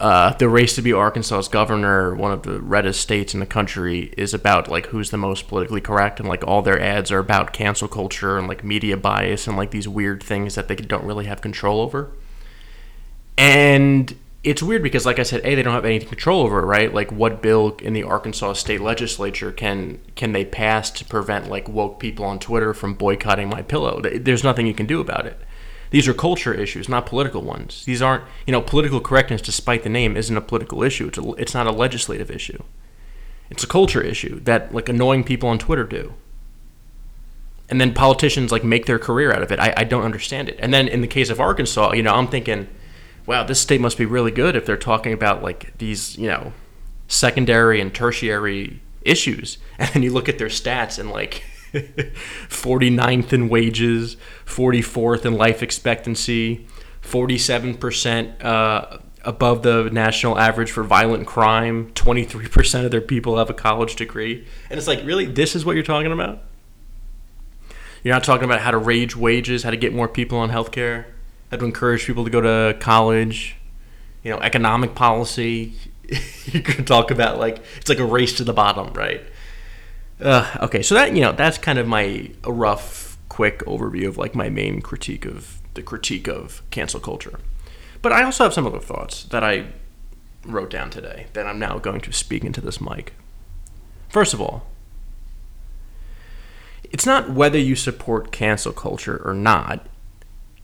uh, 0.00 0.34
the 0.34 0.48
race 0.48 0.74
to 0.74 0.82
be 0.82 0.92
Arkansas's 0.92 1.46
governor, 1.46 2.16
one 2.16 2.32
of 2.32 2.42
the 2.42 2.60
reddest 2.60 3.00
states 3.00 3.34
in 3.34 3.38
the 3.38 3.46
country, 3.46 4.12
is 4.16 4.34
about 4.34 4.66
like 4.66 4.86
who's 4.86 5.10
the 5.10 5.16
most 5.16 5.46
politically 5.46 5.80
correct, 5.80 6.18
and 6.18 6.28
like 6.28 6.44
all 6.44 6.60
their 6.60 6.82
ads 6.82 7.12
are 7.12 7.20
about 7.20 7.52
cancel 7.52 7.86
culture 7.86 8.36
and 8.36 8.48
like 8.48 8.64
media 8.64 8.96
bias 8.96 9.46
and 9.46 9.56
like 9.56 9.70
these 9.70 9.86
weird 9.86 10.24
things 10.24 10.56
that 10.56 10.66
they 10.66 10.74
don't 10.74 11.04
really 11.04 11.26
have 11.26 11.40
control 11.40 11.80
over. 11.80 12.10
And 13.38 14.12
it's 14.46 14.62
weird 14.62 14.80
because, 14.80 15.04
like 15.04 15.18
I 15.18 15.24
said, 15.24 15.40
a 15.44 15.56
they 15.56 15.62
don't 15.64 15.74
have 15.74 15.84
any 15.84 15.98
control 15.98 16.42
over 16.42 16.60
it, 16.60 16.66
right? 16.66 16.94
Like, 16.94 17.10
what 17.10 17.42
bill 17.42 17.76
in 17.82 17.94
the 17.94 18.04
Arkansas 18.04 18.52
state 18.52 18.80
legislature 18.80 19.50
can 19.50 20.00
can 20.14 20.32
they 20.32 20.44
pass 20.44 20.88
to 20.92 21.04
prevent 21.04 21.50
like 21.50 21.68
woke 21.68 21.98
people 21.98 22.24
on 22.24 22.38
Twitter 22.38 22.72
from 22.72 22.94
boycotting 22.94 23.48
my 23.48 23.62
pillow? 23.62 24.00
There's 24.00 24.44
nothing 24.44 24.68
you 24.68 24.72
can 24.72 24.86
do 24.86 25.00
about 25.00 25.26
it. 25.26 25.40
These 25.90 26.06
are 26.06 26.14
culture 26.14 26.54
issues, 26.54 26.88
not 26.88 27.06
political 27.06 27.42
ones. 27.42 27.84
These 27.84 28.00
aren't, 28.00 28.22
you 28.46 28.52
know, 28.52 28.60
political 28.60 29.00
correctness, 29.00 29.42
despite 29.42 29.82
the 29.82 29.88
name, 29.88 30.16
isn't 30.16 30.36
a 30.36 30.40
political 30.40 30.84
issue. 30.84 31.08
It's 31.08 31.18
a, 31.18 31.32
it's 31.32 31.54
not 31.54 31.66
a 31.66 31.72
legislative 31.72 32.30
issue. 32.30 32.62
It's 33.50 33.64
a 33.64 33.68
culture 33.68 34.00
issue 34.00 34.38
that 34.40 34.72
like 34.72 34.88
annoying 34.88 35.24
people 35.24 35.48
on 35.48 35.58
Twitter 35.58 35.84
do. 35.84 36.14
And 37.68 37.80
then 37.80 37.94
politicians 37.94 38.52
like 38.52 38.62
make 38.62 38.86
their 38.86 39.00
career 39.00 39.32
out 39.32 39.42
of 39.42 39.50
it. 39.50 39.58
I, 39.58 39.74
I 39.76 39.84
don't 39.84 40.04
understand 40.04 40.48
it. 40.48 40.56
And 40.60 40.72
then 40.72 40.86
in 40.86 41.00
the 41.00 41.08
case 41.08 41.30
of 41.30 41.40
Arkansas, 41.40 41.94
you 41.94 42.02
know, 42.04 42.14
I'm 42.14 42.28
thinking 42.28 42.68
wow, 43.26 43.42
this 43.42 43.60
state 43.60 43.80
must 43.80 43.98
be 43.98 44.06
really 44.06 44.30
good 44.30 44.56
if 44.56 44.64
they're 44.64 44.76
talking 44.76 45.12
about 45.12 45.42
like 45.42 45.76
these, 45.78 46.16
you 46.16 46.28
know, 46.28 46.52
secondary 47.08 47.80
and 47.80 47.94
tertiary 47.94 48.80
issues. 49.02 49.58
And 49.78 49.90
then 49.90 50.02
you 50.02 50.10
look 50.10 50.30
at 50.30 50.38
their 50.38 50.48
stats 50.48 50.98
and 50.98 51.10
like 51.10 51.42
49th 51.72 53.32
in 53.34 53.50
wages, 53.50 54.16
44th 54.46 55.26
in 55.26 55.34
life 55.34 55.62
expectancy, 55.62 56.66
47% 57.02 58.42
uh, 58.42 58.98
above 59.22 59.62
the 59.62 59.90
national 59.92 60.38
average 60.38 60.70
for 60.70 60.82
violent 60.82 61.26
crime, 61.26 61.90
23% 61.92 62.86
of 62.86 62.90
their 62.90 63.02
people 63.02 63.36
have 63.36 63.50
a 63.50 63.54
college 63.54 63.96
degree. 63.96 64.46
And 64.70 64.78
it's 64.78 64.88
like, 64.88 65.04
really, 65.04 65.26
this 65.26 65.54
is 65.54 65.64
what 65.64 65.74
you're 65.74 65.84
talking 65.84 66.12
about? 66.12 66.38
You're 68.02 68.14
not 68.14 68.24
talking 68.24 68.44
about 68.44 68.60
how 68.60 68.70
to 68.70 68.78
raise 68.78 69.14
wages, 69.14 69.62
how 69.62 69.70
to 69.70 69.76
get 69.76 69.92
more 69.92 70.08
people 70.08 70.38
on 70.38 70.48
health 70.48 70.70
to 71.50 71.64
encourage 71.64 72.06
people 72.06 72.24
to 72.24 72.30
go 72.30 72.40
to 72.40 72.76
college, 72.78 73.56
you 74.22 74.30
know, 74.30 74.38
economic 74.38 74.94
policy. 74.94 75.74
you 76.46 76.60
could 76.60 76.86
talk 76.86 77.10
about 77.10 77.38
like 77.38 77.62
it's 77.76 77.88
like 77.88 77.98
a 77.98 78.04
race 78.04 78.32
to 78.34 78.44
the 78.44 78.52
bottom, 78.52 78.92
right? 78.92 79.22
Uh, 80.20 80.56
okay, 80.62 80.82
so 80.82 80.94
that 80.94 81.14
you 81.14 81.20
know 81.20 81.32
that's 81.32 81.58
kind 81.58 81.78
of 81.78 81.86
my 81.86 82.30
rough, 82.46 83.18
quick 83.28 83.60
overview 83.60 84.08
of 84.08 84.16
like 84.16 84.34
my 84.34 84.48
main 84.48 84.80
critique 84.80 85.26
of 85.26 85.60
the 85.74 85.82
critique 85.82 86.28
of 86.28 86.62
cancel 86.70 87.00
culture. 87.00 87.38
But 88.02 88.12
I 88.12 88.22
also 88.24 88.44
have 88.44 88.54
some 88.54 88.66
other 88.66 88.80
thoughts 88.80 89.24
that 89.24 89.44
I 89.44 89.66
wrote 90.44 90.70
down 90.70 90.90
today 90.90 91.26
that 91.32 91.46
I'm 91.46 91.58
now 91.58 91.78
going 91.78 92.00
to 92.02 92.12
speak 92.12 92.44
into 92.44 92.60
this 92.60 92.80
mic. 92.80 93.14
First 94.08 94.32
of 94.32 94.40
all, 94.40 94.66
it's 96.84 97.04
not 97.04 97.30
whether 97.30 97.58
you 97.58 97.76
support 97.76 98.32
cancel 98.32 98.72
culture 98.72 99.20
or 99.24 99.34
not, 99.34 99.86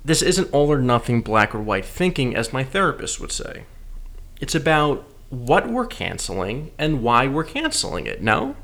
this 0.04 0.22
isn't 0.22 0.52
all 0.52 0.70
or 0.72 0.80
nothing 0.80 1.20
black 1.20 1.54
or 1.54 1.60
white 1.60 1.84
thinking, 1.84 2.34
as 2.34 2.52
my 2.52 2.64
therapist 2.64 3.20
would 3.20 3.32
say. 3.32 3.64
It's 4.40 4.54
about 4.54 5.04
what 5.30 5.70
we're 5.70 5.86
canceling 5.86 6.72
and 6.78 7.02
why 7.02 7.26
we're 7.26 7.44
canceling 7.44 8.06
it, 8.06 8.22
no? 8.22 8.56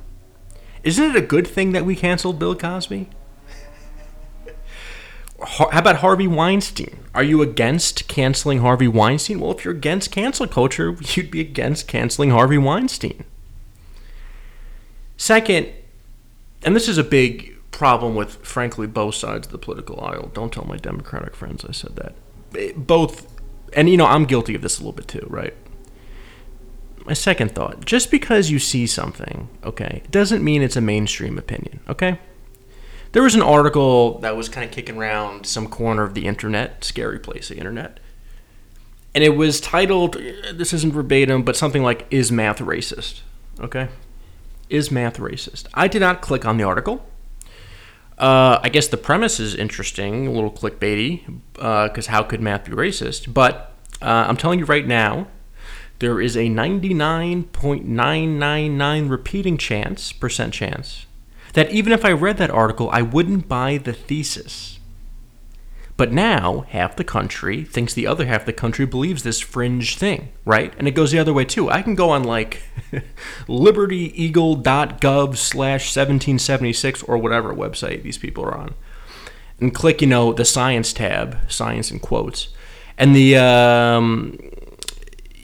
Isn't 0.82 1.10
it 1.10 1.16
a 1.16 1.26
good 1.26 1.46
thing 1.46 1.72
that 1.72 1.84
we 1.84 1.96
canceled 1.96 2.38
Bill 2.38 2.54
Cosby? 2.54 3.08
How 5.40 5.68
about 5.78 5.96
Harvey 5.96 6.26
Weinstein? 6.26 7.04
Are 7.14 7.22
you 7.22 7.42
against 7.42 8.08
canceling 8.08 8.58
Harvey 8.58 8.88
Weinstein? 8.88 9.38
Well, 9.38 9.52
if 9.52 9.64
you're 9.64 9.74
against 9.74 10.10
cancel 10.10 10.48
culture, 10.48 10.96
you'd 11.00 11.30
be 11.30 11.40
against 11.40 11.86
canceling 11.86 12.30
Harvey 12.30 12.58
Weinstein. 12.58 13.24
Second, 15.16 15.68
and 16.64 16.74
this 16.74 16.88
is 16.88 16.98
a 16.98 17.04
big 17.04 17.57
problem 17.78 18.16
with, 18.16 18.44
frankly, 18.44 18.88
both 18.88 19.14
sides 19.14 19.46
of 19.46 19.52
the 19.52 19.58
political 19.58 20.04
aisle. 20.04 20.32
Don't 20.34 20.52
tell 20.52 20.64
my 20.64 20.76
Democratic 20.76 21.36
friends 21.36 21.64
I 21.64 21.70
said 21.70 21.94
that. 21.94 22.14
Eh, 22.58 22.72
both, 22.76 23.32
and 23.72 23.88
you 23.88 23.96
know, 23.96 24.06
I'm 24.06 24.24
guilty 24.24 24.56
of 24.56 24.62
this 24.62 24.78
a 24.78 24.80
little 24.80 24.92
bit 24.92 25.06
too, 25.06 25.24
right? 25.30 25.54
My 27.06 27.12
second 27.12 27.54
thought 27.54 27.86
just 27.86 28.10
because 28.10 28.50
you 28.50 28.58
see 28.58 28.88
something, 28.88 29.48
okay, 29.62 30.02
doesn't 30.10 30.42
mean 30.42 30.60
it's 30.60 30.74
a 30.74 30.80
mainstream 30.80 31.38
opinion, 31.38 31.78
okay? 31.88 32.18
There 33.12 33.22
was 33.22 33.36
an 33.36 33.42
article 33.42 34.18
that 34.18 34.36
was 34.36 34.48
kind 34.48 34.66
of 34.66 34.72
kicking 34.72 34.96
around 34.96 35.46
some 35.46 35.68
corner 35.68 36.02
of 36.02 36.14
the 36.14 36.26
internet, 36.26 36.82
scary 36.82 37.20
place, 37.20 37.48
the 37.48 37.56
internet. 37.56 38.00
And 39.14 39.22
it 39.22 39.36
was 39.36 39.60
titled, 39.60 40.16
eh, 40.16 40.52
this 40.52 40.72
isn't 40.72 40.92
verbatim, 40.92 41.44
but 41.44 41.56
something 41.56 41.84
like, 41.84 42.08
Is 42.10 42.32
Math 42.32 42.58
Racist? 42.58 43.20
Okay? 43.60 43.88
Is 44.68 44.90
Math 44.90 45.18
Racist? 45.18 45.68
I 45.74 45.86
did 45.86 46.00
not 46.00 46.20
click 46.20 46.44
on 46.44 46.56
the 46.56 46.64
article. 46.64 47.08
Uh, 48.18 48.58
I 48.62 48.68
guess 48.68 48.88
the 48.88 48.96
premise 48.96 49.38
is 49.38 49.54
interesting, 49.54 50.26
a 50.26 50.32
little 50.32 50.50
clickbaity, 50.50 51.40
because 51.52 52.08
uh, 52.08 52.10
how 52.10 52.24
could 52.24 52.40
math 52.40 52.64
be 52.64 52.72
racist? 52.72 53.32
But 53.32 53.72
uh, 54.02 54.26
I'm 54.28 54.36
telling 54.36 54.58
you 54.58 54.64
right 54.64 54.84
now, 54.86 55.28
there 56.00 56.20
is 56.20 56.36
a 56.36 56.48
99.999 56.48 59.10
repeating 59.10 59.56
chance, 59.56 60.12
percent 60.12 60.52
chance, 60.52 61.06
that 61.52 61.70
even 61.70 61.92
if 61.92 62.04
I 62.04 62.10
read 62.10 62.38
that 62.38 62.50
article, 62.50 62.90
I 62.90 63.02
wouldn't 63.02 63.46
buy 63.48 63.78
the 63.78 63.92
thesis. 63.92 64.77
But 65.98 66.12
now, 66.12 66.60
half 66.68 66.94
the 66.94 67.02
country 67.02 67.64
thinks 67.64 67.92
the 67.92 68.06
other 68.06 68.26
half 68.26 68.46
the 68.46 68.52
country 68.52 68.86
believes 68.86 69.24
this 69.24 69.40
fringe 69.40 69.98
thing, 69.98 70.28
right? 70.44 70.72
And 70.78 70.86
it 70.86 70.92
goes 70.92 71.10
the 71.10 71.18
other 71.18 71.32
way 71.32 71.44
too. 71.44 71.68
I 71.68 71.82
can 71.82 71.96
go 71.96 72.10
on 72.10 72.22
like 72.22 72.62
libertyeagle.gov 73.48 75.36
slash 75.36 75.96
1776 75.96 77.02
or 77.02 77.18
whatever 77.18 77.52
website 77.52 78.04
these 78.04 78.16
people 78.16 78.44
are 78.44 78.56
on 78.56 78.74
and 79.60 79.74
click, 79.74 80.00
you 80.00 80.06
know, 80.06 80.32
the 80.32 80.44
science 80.44 80.92
tab, 80.92 81.36
science 81.48 81.90
in 81.90 81.98
quotes, 81.98 82.50
and 82.96 83.16
the, 83.16 83.36
um, 83.36 84.38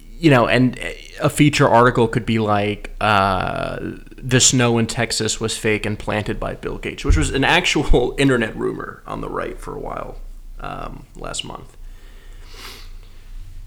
you 0.09 0.31
know, 0.31 0.47
and 0.47 0.79
a 1.21 1.31
feature 1.31 1.69
article 1.69 2.07
could 2.07 2.25
be 2.25 2.39
like, 2.39 2.95
uh, 3.01 3.79
the 4.17 4.39
snow 4.41 4.79
in 4.79 4.87
Texas 4.87 5.41
was 5.41 5.59
fake 5.59 5.85
and 5.85 5.99
planted 5.99 6.39
by 6.39 6.55
Bill 6.55 6.79
Gates, 6.79 7.05
which 7.05 7.17
was 7.17 7.31
an 7.31 7.43
actual 7.43 8.15
internet 8.19 8.57
rumor 8.57 9.03
on 9.05 9.21
the 9.21 9.29
right 9.29 9.59
for 9.59 9.75
a 9.75 9.81
while 9.81 10.21
um, 10.65 11.07
last 11.17 11.45
month. 11.45 11.77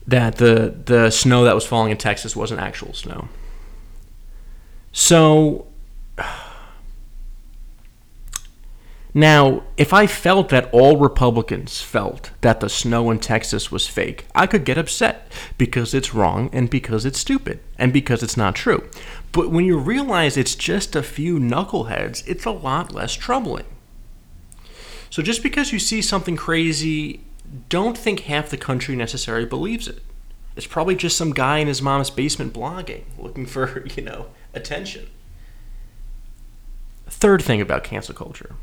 that 0.08 0.38
the 0.38 0.74
the 0.86 1.10
snow 1.12 1.44
that 1.44 1.56
was 1.56 1.66
falling 1.66 1.92
in 1.92 1.98
Texas 1.98 2.36
wasn't 2.36 2.60
actual 2.62 2.94
snow. 2.94 3.28
So 4.92 5.68
now, 9.14 9.64
if 9.78 9.94
I 9.94 10.06
felt 10.08 10.50
that 10.50 10.70
all 10.72 10.98
Republicans 10.98 11.82
felt 11.82 12.32
that 12.42 12.60
the 12.60 12.70
snow 12.70 13.10
in 13.12 13.20
Texas 13.20 13.72
was 13.72 13.88
fake, 13.88 14.28
I 14.36 14.46
could 14.48 14.64
get 14.66 14.78
upset 14.78 15.32
because 15.58 15.94
it's 15.94 16.14
wrong 16.14 16.50
and 16.54 16.70
because 16.70 17.06
it's 17.06 17.20
stupid 17.20 17.60
and 17.80 17.92
because 17.92 18.22
it's 18.24 18.38
not 18.38 18.56
true. 18.56 18.88
But 19.32 19.50
when 19.52 19.66
you 19.66 19.78
realize 19.78 20.38
it's 20.38 20.56
just 20.56 20.96
a 20.96 21.02
few 21.04 21.40
knuckleheads, 21.40 22.24
it's 22.28 22.46
a 22.46 22.52
lot 22.52 22.94
less 22.94 23.14
troubling. 23.16 23.66
So 25.10 25.22
just 25.22 25.44
because 25.44 25.72
you 25.72 25.80
see 25.80 26.02
something 26.02 26.36
crazy, 26.36 27.22
don't 27.70 27.98
think 27.98 28.22
half 28.22 28.50
the 28.50 28.58
country 28.58 28.96
necessarily 28.96 29.46
believes 29.46 29.88
it. 29.88 30.02
It's 30.56 30.68
probably 30.68 30.96
just 30.96 31.18
some 31.18 31.34
guy 31.34 31.60
in 31.60 31.68
his 31.68 31.82
mom's 31.82 32.10
basement 32.10 32.54
blogging, 32.54 33.04
looking 33.18 33.46
for, 33.46 33.86
you 33.96 34.04
know, 34.04 34.28
attention. 34.54 35.08
Third 37.08 37.42
thing 37.42 37.62
about 37.62 37.84
cancel 37.84 38.14
culture 38.14 38.56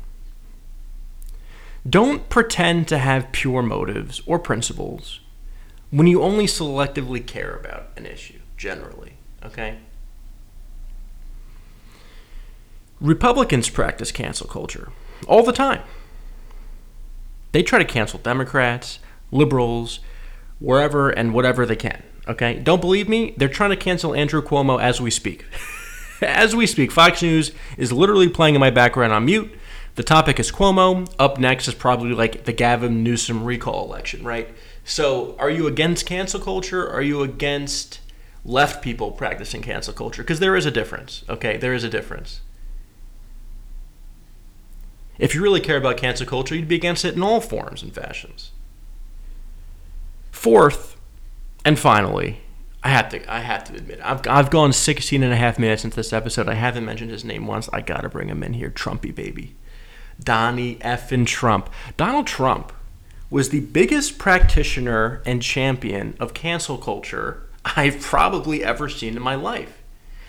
don't 1.87 2.29
pretend 2.29 2.87
to 2.87 2.97
have 2.97 3.31
pure 3.31 3.61
motives 3.61 4.21
or 4.25 4.39
principles 4.39 5.19
when 5.91 6.07
you 6.07 6.21
only 6.21 6.45
selectively 6.45 7.25
care 7.25 7.55
about 7.55 7.89
an 7.95 8.07
issue, 8.07 8.39
generally, 8.57 9.13
okay? 9.43 9.77
Republicans 12.99 13.69
practice 13.69 14.11
cancel 14.11 14.47
culture 14.47 14.89
all 15.27 15.43
the 15.43 15.51
time. 15.51 15.81
They 17.55 17.63
try 17.63 17.79
to 17.79 17.85
cancel 17.85 18.19
Democrats, 18.19 18.99
liberals, 19.31 20.01
wherever 20.59 21.09
and 21.09 21.33
whatever 21.33 21.65
they 21.65 21.77
can. 21.77 22.03
Okay? 22.27 22.59
Don't 22.59 22.81
believe 22.81 23.07
me? 23.07 23.33
They're 23.37 23.47
trying 23.47 23.69
to 23.69 23.77
cancel 23.77 24.13
Andrew 24.13 24.41
Cuomo 24.41 24.77
as 24.77 24.99
we 24.99 25.09
speak. 25.09 25.45
as 26.21 26.53
we 26.53 26.67
speak, 26.67 26.91
Fox 26.91 27.21
News 27.21 27.53
is 27.77 27.93
literally 27.93 28.27
playing 28.27 28.55
in 28.55 28.59
my 28.59 28.71
background 28.71 29.13
on 29.13 29.23
mute. 29.23 29.57
The 29.95 30.03
topic 30.03 30.37
is 30.37 30.51
Cuomo. 30.51 31.09
Up 31.17 31.39
next 31.39 31.69
is 31.69 31.75
probably 31.75 32.11
like 32.11 32.43
the 32.43 32.51
Gavin 32.51 33.03
Newsom 33.03 33.45
recall 33.45 33.85
election, 33.85 34.25
right? 34.25 34.49
So, 34.83 35.37
are 35.39 35.49
you 35.49 35.65
against 35.65 36.05
cancel 36.05 36.41
culture? 36.41 36.85
Are 36.85 37.01
you 37.01 37.21
against 37.21 38.01
left 38.43 38.83
people 38.83 39.11
practicing 39.11 39.61
cancel 39.61 39.93
culture? 39.93 40.23
Because 40.23 40.41
there 40.41 40.57
is 40.57 40.65
a 40.65 40.71
difference, 40.71 41.23
okay? 41.29 41.55
There 41.55 41.73
is 41.73 41.85
a 41.85 41.89
difference. 41.89 42.41
If 45.17 45.33
you 45.33 45.41
really 45.41 45.61
care 45.61 45.77
about 45.77 45.97
cancel 45.97 46.25
culture, 46.25 46.55
you'd 46.55 46.67
be 46.67 46.75
against 46.75 47.05
it 47.05 47.15
in 47.15 47.23
all 47.23 47.41
forms 47.41 47.81
and 47.81 47.93
fashions. 47.93 48.51
Fourth, 50.31 50.97
and 51.63 51.79
finally, 51.79 52.41
I 52.83 52.89
have 52.89 53.09
to 53.09 53.33
I 53.33 53.39
have 53.39 53.63
to 53.65 53.73
admit, 53.73 53.99
I've, 54.03 54.27
I've 54.27 54.51
gone 54.51 54.71
16 54.71 55.23
and 55.23 55.33
a 55.33 55.37
half 55.37 55.57
minutes 55.57 55.83
into 55.83 55.95
this 55.95 56.13
episode. 56.13 56.47
I 56.47 56.53
haven't 56.53 56.85
mentioned 56.85 57.09
his 57.09 57.25
name 57.25 57.47
once. 57.47 57.67
I 57.73 57.81
gotta 57.81 58.09
bring 58.09 58.27
him 58.27 58.43
in 58.43 58.53
here. 58.53 58.69
Trumpy 58.69 59.13
baby. 59.13 59.55
Donnie 60.23 60.75
effin 60.75 61.25
Trump. 61.25 61.69
Donald 61.97 62.27
Trump 62.27 62.71
was 63.29 63.49
the 63.49 63.61
biggest 63.61 64.19
practitioner 64.19 65.23
and 65.25 65.41
champion 65.41 66.15
of 66.19 66.33
cancel 66.33 66.77
culture 66.77 67.49
I've 67.75 67.99
probably 67.99 68.63
ever 68.63 68.87
seen 68.87 69.15
in 69.17 69.21
my 69.23 69.35
life. 69.35 69.81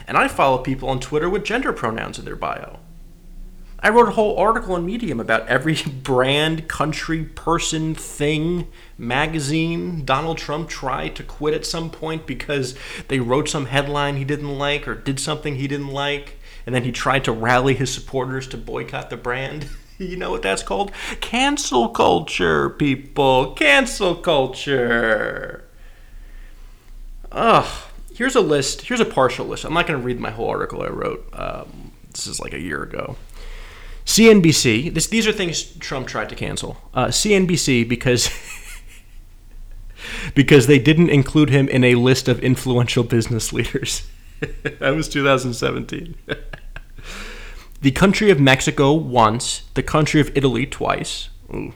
And 0.08 0.16
I 0.16 0.28
follow 0.28 0.58
people 0.58 0.88
on 0.88 0.98
Twitter 0.98 1.28
with 1.28 1.44
gender 1.44 1.72
pronouns 1.72 2.18
in 2.18 2.24
their 2.24 2.36
bio. 2.36 2.78
I 3.80 3.90
wrote 3.90 4.08
a 4.08 4.12
whole 4.12 4.38
article 4.38 4.74
on 4.74 4.86
Medium 4.86 5.20
about 5.20 5.46
every 5.48 5.76
brand, 6.02 6.68
country, 6.68 7.24
person, 7.24 7.94
thing, 7.94 8.68
magazine 8.98 10.04
Donald 10.04 10.38
Trump 10.38 10.68
tried 10.68 11.14
to 11.16 11.22
quit 11.22 11.54
at 11.54 11.66
some 11.66 11.90
point 11.90 12.26
because 12.26 12.74
they 13.08 13.20
wrote 13.20 13.48
some 13.48 13.66
headline 13.66 14.16
he 14.16 14.24
didn't 14.24 14.56
like 14.58 14.88
or 14.88 14.94
did 14.94 15.20
something 15.20 15.56
he 15.56 15.68
didn't 15.68 15.88
like, 15.88 16.38
and 16.64 16.74
then 16.74 16.84
he 16.84 16.92
tried 16.92 17.24
to 17.24 17.32
rally 17.32 17.74
his 17.74 17.92
supporters 17.92 18.48
to 18.48 18.56
boycott 18.56 19.10
the 19.10 19.16
brand. 19.16 19.68
you 19.98 20.16
know 20.16 20.30
what 20.30 20.42
that's 20.42 20.62
called? 20.62 20.90
Cancel 21.20 21.88
culture, 21.88 22.70
people. 22.70 23.52
Cancel 23.52 24.14
culture. 24.14 25.64
Ugh. 27.32 27.82
Here's 28.14 28.34
a 28.34 28.40
list. 28.40 28.82
Here's 28.82 29.00
a 29.00 29.04
partial 29.04 29.46
list. 29.46 29.66
I'm 29.66 29.74
not 29.74 29.86
going 29.86 30.00
to 30.00 30.04
read 30.04 30.18
my 30.18 30.30
whole 30.30 30.48
article 30.48 30.82
I 30.82 30.86
wrote. 30.86 31.28
Um, 31.34 31.92
this 32.10 32.26
is 32.26 32.40
like 32.40 32.54
a 32.54 32.58
year 32.58 32.82
ago. 32.82 33.16
CNBC. 34.06 34.94
This, 34.94 35.08
these 35.08 35.26
are 35.26 35.32
things 35.32 35.64
Trump 35.78 36.06
tried 36.06 36.28
to 36.28 36.36
cancel. 36.36 36.76
Uh, 36.94 37.06
CNBC 37.06 37.88
because 37.88 38.30
because 40.34 40.68
they 40.68 40.78
didn't 40.78 41.10
include 41.10 41.50
him 41.50 41.68
in 41.68 41.84
a 41.84 41.96
list 41.96 42.28
of 42.28 42.40
influential 42.40 43.02
business 43.02 43.52
leaders. 43.52 44.08
that 44.62 44.94
was 44.94 45.08
2017. 45.08 46.14
the 47.80 47.90
country 47.90 48.30
of 48.30 48.38
Mexico 48.38 48.92
once, 48.92 49.64
the 49.74 49.82
country 49.82 50.20
of 50.20 50.30
Italy 50.36 50.66
twice. 50.66 51.28
Ooh. 51.52 51.74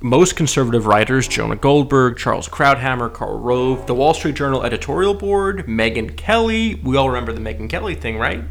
Most 0.00 0.36
conservative 0.36 0.86
writers 0.86 1.26
Jonah 1.26 1.56
Goldberg, 1.56 2.18
Charles 2.18 2.48
Krauthammer, 2.48 3.12
Karl 3.12 3.38
Rove, 3.38 3.86
the 3.86 3.94
Wall 3.94 4.14
Street 4.14 4.36
Journal 4.36 4.62
editorial 4.62 5.14
board, 5.14 5.66
Megyn 5.66 6.16
Kelly. 6.16 6.76
We 6.76 6.96
all 6.96 7.08
remember 7.08 7.32
the 7.32 7.40
Megyn 7.40 7.68
Kelly 7.68 7.94
thing, 7.94 8.18
right? 8.18 8.44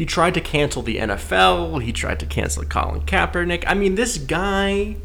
He 0.00 0.06
tried 0.06 0.32
to 0.32 0.40
cancel 0.40 0.80
the 0.80 0.96
NFL. 0.96 1.82
He 1.82 1.92
tried 1.92 2.20
to 2.20 2.24
cancel 2.24 2.64
Colin 2.64 3.02
Kaepernick. 3.02 3.64
I 3.66 3.74
mean, 3.74 3.96
this 3.96 4.16
guy, 4.16 4.96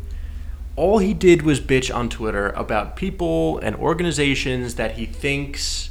all 0.77 0.99
he 0.99 1.13
did 1.13 1.41
was 1.41 1.59
bitch 1.59 1.93
on 1.93 2.07
Twitter 2.07 2.51
about 2.51 2.95
people 2.95 3.57
and 3.57 3.75
organizations 3.75 4.75
that 4.75 4.93
he 4.93 5.05
thinks, 5.05 5.89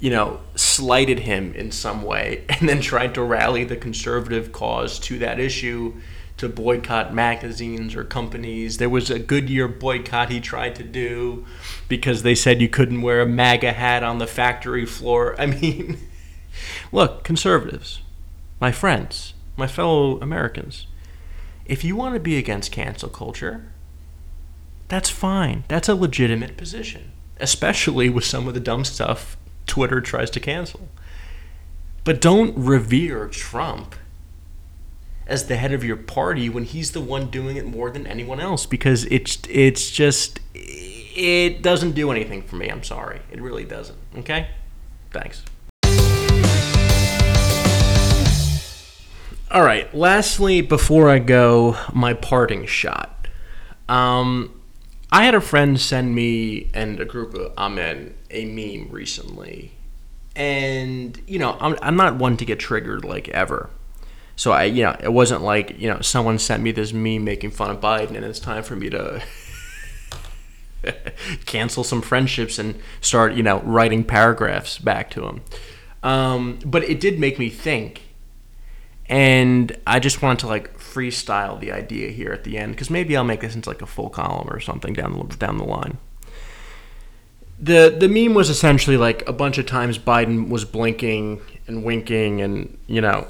you 0.00 0.10
know, 0.10 0.40
slighted 0.56 1.20
him 1.20 1.54
in 1.54 1.70
some 1.70 2.02
way, 2.02 2.44
and 2.48 2.68
then 2.68 2.80
tried 2.80 3.14
to 3.14 3.22
rally 3.22 3.62
the 3.62 3.76
conservative 3.76 4.50
cause 4.50 4.98
to 4.98 5.16
that 5.20 5.38
issue 5.38 5.94
to 6.38 6.48
boycott 6.48 7.14
magazines 7.14 7.94
or 7.94 8.02
companies. 8.02 8.78
There 8.78 8.90
was 8.90 9.10
a 9.10 9.20
Goodyear 9.20 9.68
boycott 9.68 10.28
he 10.28 10.40
tried 10.40 10.74
to 10.74 10.82
do 10.82 11.46
because 11.86 12.24
they 12.24 12.34
said 12.34 12.60
you 12.60 12.68
couldn't 12.68 13.02
wear 13.02 13.20
a 13.20 13.26
MAGA 13.26 13.74
hat 13.74 14.02
on 14.02 14.18
the 14.18 14.26
factory 14.26 14.86
floor. 14.86 15.36
I 15.40 15.46
mean, 15.46 16.00
Look, 16.90 17.24
conservatives, 17.24 18.00
my 18.60 18.72
friends, 18.72 19.34
my 19.56 19.66
fellow 19.66 20.20
Americans, 20.20 20.86
if 21.66 21.84
you 21.84 21.96
want 21.96 22.14
to 22.14 22.20
be 22.20 22.36
against 22.36 22.72
cancel 22.72 23.08
culture, 23.08 23.72
that's 24.88 25.10
fine. 25.10 25.64
That's 25.68 25.88
a 25.88 25.94
legitimate 25.94 26.56
position, 26.56 27.12
especially 27.38 28.08
with 28.08 28.24
some 28.24 28.46
of 28.48 28.54
the 28.54 28.60
dumb 28.60 28.84
stuff 28.84 29.36
Twitter 29.66 30.00
tries 30.00 30.30
to 30.30 30.40
cancel. 30.40 30.88
But 32.04 32.20
don't 32.20 32.56
revere 32.56 33.28
Trump 33.28 33.94
as 35.26 35.46
the 35.46 35.56
head 35.56 35.72
of 35.72 35.84
your 35.84 35.96
party 35.96 36.48
when 36.48 36.64
he's 36.64 36.90
the 36.90 37.00
one 37.00 37.30
doing 37.30 37.56
it 37.56 37.64
more 37.64 37.90
than 37.90 38.06
anyone 38.06 38.40
else 38.40 38.66
because 38.66 39.04
it's 39.04 39.38
it's 39.48 39.90
just 39.90 40.40
it 40.54 41.62
doesn't 41.62 41.92
do 41.92 42.10
anything 42.10 42.42
for 42.42 42.56
me. 42.56 42.68
I'm 42.68 42.82
sorry. 42.82 43.20
It 43.30 43.40
really 43.40 43.64
doesn't. 43.64 43.98
Okay? 44.18 44.48
Thanks. 45.10 45.44
All 49.52 49.62
right. 49.62 49.94
Lastly, 49.94 50.62
before 50.62 51.10
I 51.10 51.18
go, 51.18 51.76
my 51.92 52.14
parting 52.14 52.64
shot. 52.64 53.28
Um, 53.86 54.62
I 55.10 55.24
had 55.24 55.34
a 55.34 55.42
friend 55.42 55.78
send 55.78 56.14
me 56.14 56.70
and 56.72 56.98
a 56.98 57.04
group 57.04 57.34
of 57.34 57.52
Amen 57.58 58.14
a 58.30 58.46
meme 58.46 58.90
recently, 58.90 59.72
and 60.34 61.20
you 61.26 61.38
know 61.38 61.58
I'm 61.60 61.76
I'm 61.82 61.96
not 61.96 62.16
one 62.16 62.38
to 62.38 62.46
get 62.46 62.58
triggered 62.58 63.04
like 63.04 63.28
ever. 63.28 63.68
So 64.36 64.52
I 64.52 64.64
you 64.64 64.84
know 64.84 64.96
it 64.98 65.12
wasn't 65.12 65.42
like 65.42 65.78
you 65.78 65.86
know 65.86 66.00
someone 66.00 66.38
sent 66.38 66.62
me 66.62 66.72
this 66.72 66.94
meme 66.94 67.22
making 67.22 67.50
fun 67.50 67.68
of 67.70 67.78
Biden, 67.78 68.16
and 68.16 68.24
it's 68.24 68.40
time 68.40 68.62
for 68.62 68.74
me 68.74 68.88
to. 68.88 69.22
cancel 71.46 71.84
some 71.84 72.02
friendships 72.02 72.58
and 72.58 72.74
start, 73.00 73.34
you 73.34 73.42
know, 73.44 73.60
writing 73.60 74.02
paragraphs 74.02 74.78
back 74.78 75.10
to 75.10 75.24
him. 75.24 75.40
Um, 76.02 76.58
but 76.64 76.82
it 76.82 76.98
did 76.98 77.20
make 77.20 77.38
me 77.38 77.50
think 77.50 78.02
and 79.08 79.76
I 79.86 79.98
just 79.98 80.22
wanted 80.22 80.40
to 80.40 80.46
like 80.46 80.78
freestyle 80.78 81.58
the 81.58 81.72
idea 81.72 82.10
here 82.10 82.32
at 82.32 82.44
the 82.44 82.58
end 82.58 82.72
because 82.72 82.90
maybe 82.90 83.16
I'll 83.16 83.24
make 83.24 83.40
this 83.40 83.54
into 83.54 83.68
like 83.68 83.82
a 83.82 83.86
full 83.86 84.10
column 84.10 84.48
or 84.50 84.60
something 84.60 84.92
down 84.92 85.28
the, 85.28 85.36
down 85.36 85.58
the 85.58 85.64
line. 85.64 85.98
The 87.58 87.94
the 87.96 88.08
meme 88.08 88.34
was 88.34 88.50
essentially 88.50 88.96
like 88.96 89.26
a 89.28 89.32
bunch 89.32 89.58
of 89.58 89.66
times 89.66 89.98
Biden 89.98 90.48
was 90.48 90.64
blinking 90.64 91.40
and 91.66 91.84
winking 91.84 92.40
and 92.40 92.78
you 92.86 93.00
know 93.00 93.28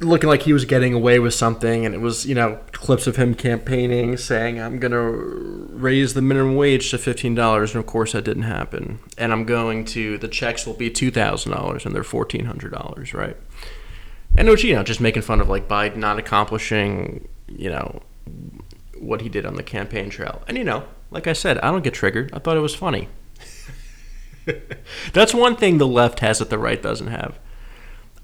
looking 0.00 0.28
like 0.28 0.42
he 0.42 0.52
was 0.52 0.64
getting 0.64 0.94
away 0.94 1.18
with 1.18 1.34
something. 1.34 1.84
And 1.84 1.94
it 1.94 2.00
was 2.00 2.26
you 2.26 2.34
know 2.34 2.58
clips 2.72 3.06
of 3.06 3.16
him 3.16 3.34
campaigning 3.34 4.16
saying 4.16 4.58
i'm 4.58 4.78
going 4.78 4.92
to 4.92 5.68
raise 5.70 6.14
the 6.14 6.22
minimum 6.22 6.56
wage 6.56 6.90
to 6.90 6.96
$15 6.96 7.60
and 7.60 7.76
of 7.76 7.86
course 7.86 8.12
that 8.12 8.24
didn't 8.24 8.44
happen. 8.44 9.00
And 9.18 9.32
i'm 9.32 9.44
going 9.44 9.84
to 9.86 10.16
the 10.18 10.28
checks 10.28 10.66
will 10.66 10.74
be 10.74 10.90
$2000 10.90 11.86
and 11.86 11.94
they're 11.94 12.02
$1400 12.02 13.14
right 13.14 13.36
and 14.36 14.48
which 14.48 14.64
you 14.64 14.74
know 14.74 14.82
just 14.82 15.00
making 15.00 15.22
fun 15.22 15.40
of 15.40 15.48
like 15.48 15.68
Biden 15.68 15.96
not 15.96 16.18
accomplishing 16.18 17.28
you 17.48 17.70
know 17.70 18.02
what 18.98 19.20
he 19.22 19.28
did 19.28 19.46
on 19.46 19.54
the 19.54 19.62
campaign 19.62 20.10
trail, 20.10 20.42
and 20.46 20.56
you 20.56 20.64
know 20.64 20.84
Like 21.10 21.26
I 21.26 21.32
said, 21.32 21.58
I 21.58 21.70
don't 21.70 21.82
get 21.82 21.94
triggered. 21.94 22.30
I 22.32 22.38
thought 22.38 22.56
it 22.56 22.60
was 22.60 22.74
funny. 22.74 23.08
That's 25.12 25.34
one 25.34 25.56
thing 25.56 25.78
the 25.78 25.86
left 25.86 26.20
has 26.20 26.38
that 26.38 26.50
the 26.50 26.58
right 26.58 26.80
doesn't 26.80 27.08
have. 27.08 27.38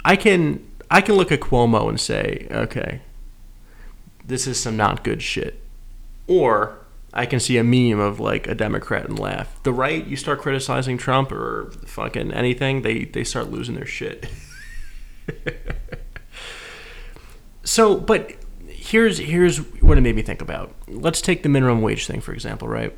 I 0.04 0.16
can 0.16 0.64
I 0.90 1.00
can 1.00 1.16
look 1.16 1.32
at 1.32 1.40
Cuomo 1.40 1.88
and 1.88 2.00
say, 2.00 2.46
okay, 2.50 3.00
this 4.24 4.46
is 4.46 4.60
some 4.60 4.76
not 4.76 5.02
good 5.02 5.20
shit. 5.20 5.60
Or 6.28 6.78
I 7.12 7.26
can 7.26 7.40
see 7.40 7.56
a 7.58 7.64
meme 7.64 7.98
of 7.98 8.20
like 8.20 8.46
a 8.46 8.54
Democrat 8.54 9.06
and 9.06 9.18
laugh. 9.18 9.60
The 9.64 9.72
right, 9.72 10.06
you 10.06 10.16
start 10.16 10.40
criticizing 10.40 10.98
Trump 10.98 11.32
or 11.32 11.72
fucking 11.86 12.32
anything, 12.32 12.82
they 12.82 13.04
they 13.04 13.24
start 13.24 13.50
losing 13.50 13.74
their 13.74 13.86
shit. 13.86 14.28
so, 17.66 17.96
but 17.96 18.33
here's 18.68 19.18
here's 19.18 19.59
what 19.83 19.98
it 19.98 20.00
made 20.00 20.14
me 20.14 20.22
think 20.22 20.40
about. 20.40 20.72
Let's 20.87 21.20
take 21.20 21.42
the 21.42 21.48
minimum 21.48 21.83
wage 21.83 22.07
thing 22.07 22.20
for 22.20 22.33
example, 22.33 22.68
right? 22.68 22.96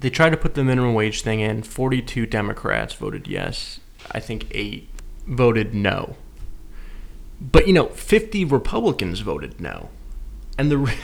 They 0.00 0.10
tried 0.10 0.30
to 0.30 0.36
put 0.36 0.54
the 0.54 0.64
minimum 0.64 0.94
wage 0.94 1.22
thing 1.22 1.40
in. 1.40 1.62
42 1.62 2.24
Democrats 2.26 2.94
voted 2.94 3.28
yes. 3.28 3.80
I 4.10 4.20
think 4.20 4.46
8 4.50 4.88
voted 5.26 5.74
no. 5.74 6.16
But 7.40 7.66
you 7.66 7.74
know, 7.74 7.88
50 7.88 8.44
Republicans 8.46 9.20
voted 9.20 9.60
no. 9.60 9.90
And 10.56 10.72
the 10.72 10.94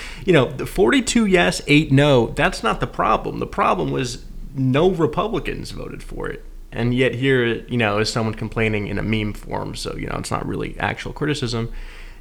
you 0.24 0.32
know, 0.32 0.50
the 0.50 0.66
42 0.66 1.26
yes, 1.26 1.62
8 1.68 1.92
no, 1.92 2.28
that's 2.28 2.64
not 2.64 2.80
the 2.80 2.86
problem. 2.88 3.38
The 3.38 3.46
problem 3.46 3.92
was 3.92 4.24
no 4.54 4.90
Republicans 4.90 5.70
voted 5.70 6.02
for 6.02 6.28
it. 6.28 6.44
And 6.72 6.94
yet 6.94 7.14
here, 7.14 7.46
you 7.66 7.76
know, 7.76 7.98
is 7.98 8.12
someone 8.12 8.34
complaining 8.34 8.88
in 8.88 8.98
a 8.98 9.02
meme 9.02 9.34
form, 9.34 9.76
so 9.76 9.94
you 9.96 10.08
know, 10.08 10.16
it's 10.18 10.30
not 10.32 10.46
really 10.46 10.76
actual 10.80 11.12
criticism 11.12 11.72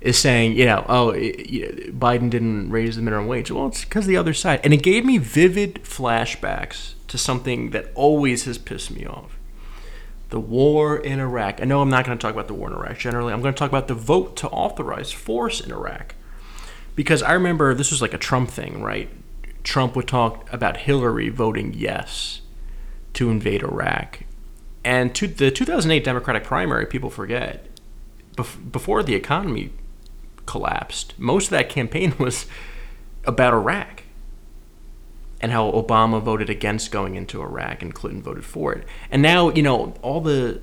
is 0.02 0.18
saying, 0.18 0.54
you 0.54 0.66
know, 0.66 0.86
oh, 0.88 1.12
Biden 1.14 2.30
didn't 2.30 2.70
raise 2.70 2.96
the 2.96 3.02
minimum 3.02 3.28
wage. 3.28 3.52
Well, 3.52 3.68
it's 3.68 3.84
because 3.84 4.06
the 4.06 4.18
other 4.18 4.34
side. 4.34 4.62
And 4.64 4.74
it 4.74 4.82
gave 4.82 5.06
me 5.06 5.18
vivid 5.18 5.84
flashbacks 5.84 6.94
to 7.08 7.18
something 7.18 7.72
that 7.72 7.92
always 7.96 8.46
has 8.46 8.58
pissed 8.58 8.92
me 8.92 9.06
off 9.06 9.36
the 10.30 10.40
war 10.40 10.98
in 10.98 11.20
Iraq. 11.20 11.60
I 11.60 11.66
know 11.66 11.82
I'm 11.82 11.90
not 11.90 12.06
going 12.06 12.18
to 12.18 12.22
talk 12.22 12.34
about 12.34 12.48
the 12.48 12.54
war 12.54 12.70
in 12.70 12.76
Iraq 12.76 13.00
generally. 13.00 13.34
I'm 13.34 13.42
going 13.42 13.54
to 13.54 13.58
talk 13.58 13.70
about 13.70 13.88
the 13.88 13.96
vote 13.96 14.36
to 14.38 14.50
authorize 14.50 15.12
force 15.12 15.60
in 15.60 15.72
Iraq. 15.72 16.16
Because 16.96 17.24
I 17.24 17.34
remember 17.34 17.74
this 17.74 17.92
was 17.92 18.02
like 18.02 18.14
a 18.14 18.18
Trump 18.18 18.50
thing, 18.50 18.82
right? 18.82 19.10
Trump 19.64 19.96
would 19.96 20.08
talk 20.08 20.52
about 20.54 20.78
Hillary 20.78 21.30
voting 21.30 21.74
yes 21.76 22.42
to 23.14 23.30
invade 23.30 23.64
Iraq. 23.64 24.20
And 24.84 25.14
to 25.16 25.28
the 25.28 25.52
2008 25.52 26.04
Democratic 26.04 26.44
primary, 26.44 26.86
people 26.86 27.10
forget, 27.10 27.66
before 28.72 29.04
the 29.04 29.16
economy 29.16 29.72
collapsed. 30.50 31.14
Most 31.20 31.46
of 31.46 31.52
that 31.52 31.70
campaign 31.70 32.16
was 32.20 32.48
about 33.24 33.54
Iraq 33.54 34.04
and 35.40 35.52
how 35.52 35.72
Obama 35.72 36.22
voted 36.22 36.50
against 36.50 36.92
going 36.92 37.16
into 37.16 37.42
Iraq 37.42 37.84
and 37.84 37.94
Clinton 37.94 38.24
voted 38.24 38.44
for 38.44 38.74
it. 38.74 38.86
And 39.12 39.22
now, 39.22 39.50
you 39.50 39.62
know, 39.62 39.94
all 40.02 40.22
the 40.22 40.62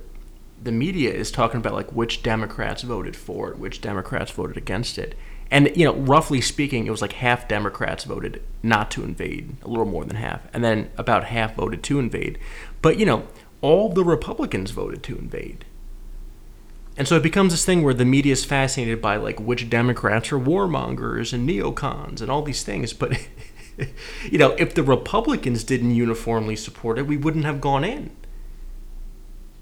the 0.63 0.73
media 0.73 1.13
is 1.13 1.31
talking 1.31 1.59
about 1.59 1.75
like 1.75 1.93
which 1.93 2.23
Democrats 2.23 2.83
voted 2.83 3.15
for 3.15 3.51
it, 3.51 3.59
which 3.59 3.81
Democrats 3.81 4.33
voted 4.33 4.57
against 4.57 4.99
it. 4.99 5.15
And 5.51 5.71
you 5.77 5.85
know, 5.85 5.95
roughly 5.95 6.41
speaking, 6.41 6.87
it 6.87 6.91
was 6.91 7.03
like 7.03 7.13
half 7.13 7.47
Democrats 7.47 8.03
voted 8.03 8.43
not 8.65 8.91
to 8.93 9.05
invade, 9.05 9.57
a 9.63 9.69
little 9.69 9.85
more 9.85 10.05
than 10.05 10.17
half, 10.17 10.43
and 10.53 10.65
then 10.65 10.91
about 10.99 11.25
half 11.25 11.55
voted 11.55 11.85
to 11.85 12.01
invade. 12.01 12.39
But 12.83 12.99
you 12.99 13.07
know, 13.07 13.29
all 13.61 13.89
the 13.89 14.05
Republicans 14.05 14.73
voted 14.73 15.05
to 15.05 15.17
invade. 15.17 15.65
And 16.97 17.07
so 17.07 17.17
it 17.17 17.23
becomes 17.23 17.53
this 17.53 17.65
thing 17.65 17.83
where 17.83 17.95
the 17.95 18.05
media 18.05 18.33
is 18.33 18.45
fascinated 18.45 19.03
by 19.03 19.17
like 19.17 19.39
which 19.39 19.69
Democrats 19.69 20.33
are 20.33 20.39
warmongers 20.39 21.33
and 21.33 21.49
neocons 21.49 22.21
and 22.21 22.31
all 22.31 22.43
these 22.43 22.63
things. 22.63 22.93
But 22.93 23.29
you 24.31 24.39
know, 24.39 24.53
if 24.53 24.75
the 24.75 24.83
Republicans 24.83 25.63
didn't 25.65 25.95
uniformly 25.95 26.57
support 26.57 26.99
it, 26.99 27.07
we 27.07 27.17
wouldn't 27.17 27.45
have 27.45 27.61
gone 27.61 27.85
in. 27.85 28.11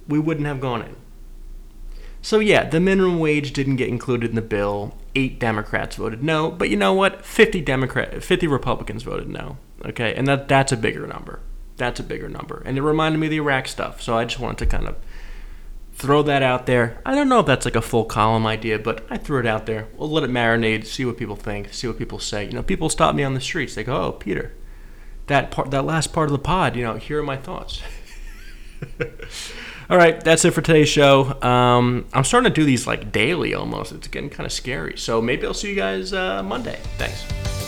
We 0.07 0.18
wouldn't 0.18 0.47
have 0.47 0.61
gone 0.61 0.83
in. 0.83 0.97
So 2.23 2.38
yeah, 2.38 2.68
the 2.68 2.81
minimum 2.81 3.18
wage 3.18 3.53
didn't 3.53 3.77
get 3.77 3.88
included 3.88 4.31
in 4.31 4.37
the 4.37 4.42
bill. 4.42 4.97
Eight 5.16 5.38
Democrats 5.38 5.97
voted 5.97 6.23
no, 6.23 6.51
but 6.51 6.70
you 6.70 6.77
know 6.77 6.94
what? 6.94 7.25
Fifty 7.25 7.61
Democrat, 7.61 8.23
fifty 8.23 8.47
Republicans 8.47 9.03
voted 9.03 9.29
no. 9.29 9.59
Okay, 9.85 10.14
and 10.14 10.27
that 10.27 10.49
that's 10.49 10.73
a 10.73 10.77
bigger 10.77 11.07
number. 11.07 11.40
That's 11.77 12.01
a 12.01 12.05
bigger 12.05 12.29
number, 12.29 12.62
and 12.64 12.79
it 12.79 12.83
reminded 12.83 13.18
me 13.18 13.27
of 13.27 13.31
the 13.33 13.37
Iraq 13.37 13.68
stuff. 13.68 14.01
So 14.01 14.16
I 14.16 14.25
just 14.25 14.40
wanted 14.40 14.59
to 14.59 14.66
kind 14.66 14.88
of 14.88 14.97
throw 15.94 16.22
that 16.22 16.42
out 16.42 16.66
there. 16.66 17.00
I 17.07 17.14
don't 17.14 17.28
know 17.28 17.40
if 17.40 17.46
that's 17.46 17.64
like 17.64 17.76
a 17.76 17.83
full 17.83 18.04
column 18.04 18.46
idea, 18.46 18.78
but 18.78 19.04
I 19.11 19.16
threw 19.16 19.40
it 19.40 19.46
out 19.46 19.66
there. 19.66 19.88
We'll 19.96 20.11
let 20.11 20.24
it 20.24 20.30
marinate, 20.30 20.87
see 20.87 21.04
what 21.04 21.16
people 21.16 21.37
think, 21.37 21.72
see 21.72 21.87
what 21.87 21.98
people 21.98 22.18
say. 22.18 22.44
You 22.44 22.52
know, 22.52 22.62
people 22.62 22.88
stop 22.88 23.14
me 23.14 23.22
on 23.22 23.35
the 23.35 23.40
streets. 23.40 23.74
They 23.74 23.85
go, 23.85 23.96
"Oh, 23.96 24.12
Peter, 24.12 24.52
that 25.28 25.50
part, 25.50 25.70
that 25.70 25.85
last 25.85 26.12
part 26.12 26.26
of 26.28 26.33
the 26.33 26.38
pod. 26.38 26.76
You 26.76 26.85
know, 26.85 26.94
here 26.94 27.20
are 27.20 27.22
my 27.22 27.37
thoughts." 27.37 27.83
All 29.90 29.98
right, 29.98 30.22
that's 30.22 30.44
it 30.44 30.52
for 30.52 30.62
today's 30.62 30.88
show. 30.88 31.40
Um, 31.42 32.07
I'm 32.14 32.24
starting 32.24 32.50
to 32.50 32.54
do 32.54 32.64
these 32.64 32.87
like 32.87 33.12
daily 33.12 33.54
almost. 33.54 33.92
It's 33.92 34.09
getting 34.09 34.30
kind 34.30 34.46
of 34.46 34.52
scary. 34.52 34.96
So 34.96 35.20
maybe 35.20 35.46
I'll 35.46 35.54
see 35.54 35.70
you 35.70 35.76
guys 35.76 36.12
uh, 36.12 36.42
Monday. 36.42 36.78
Thanks. 36.96 37.63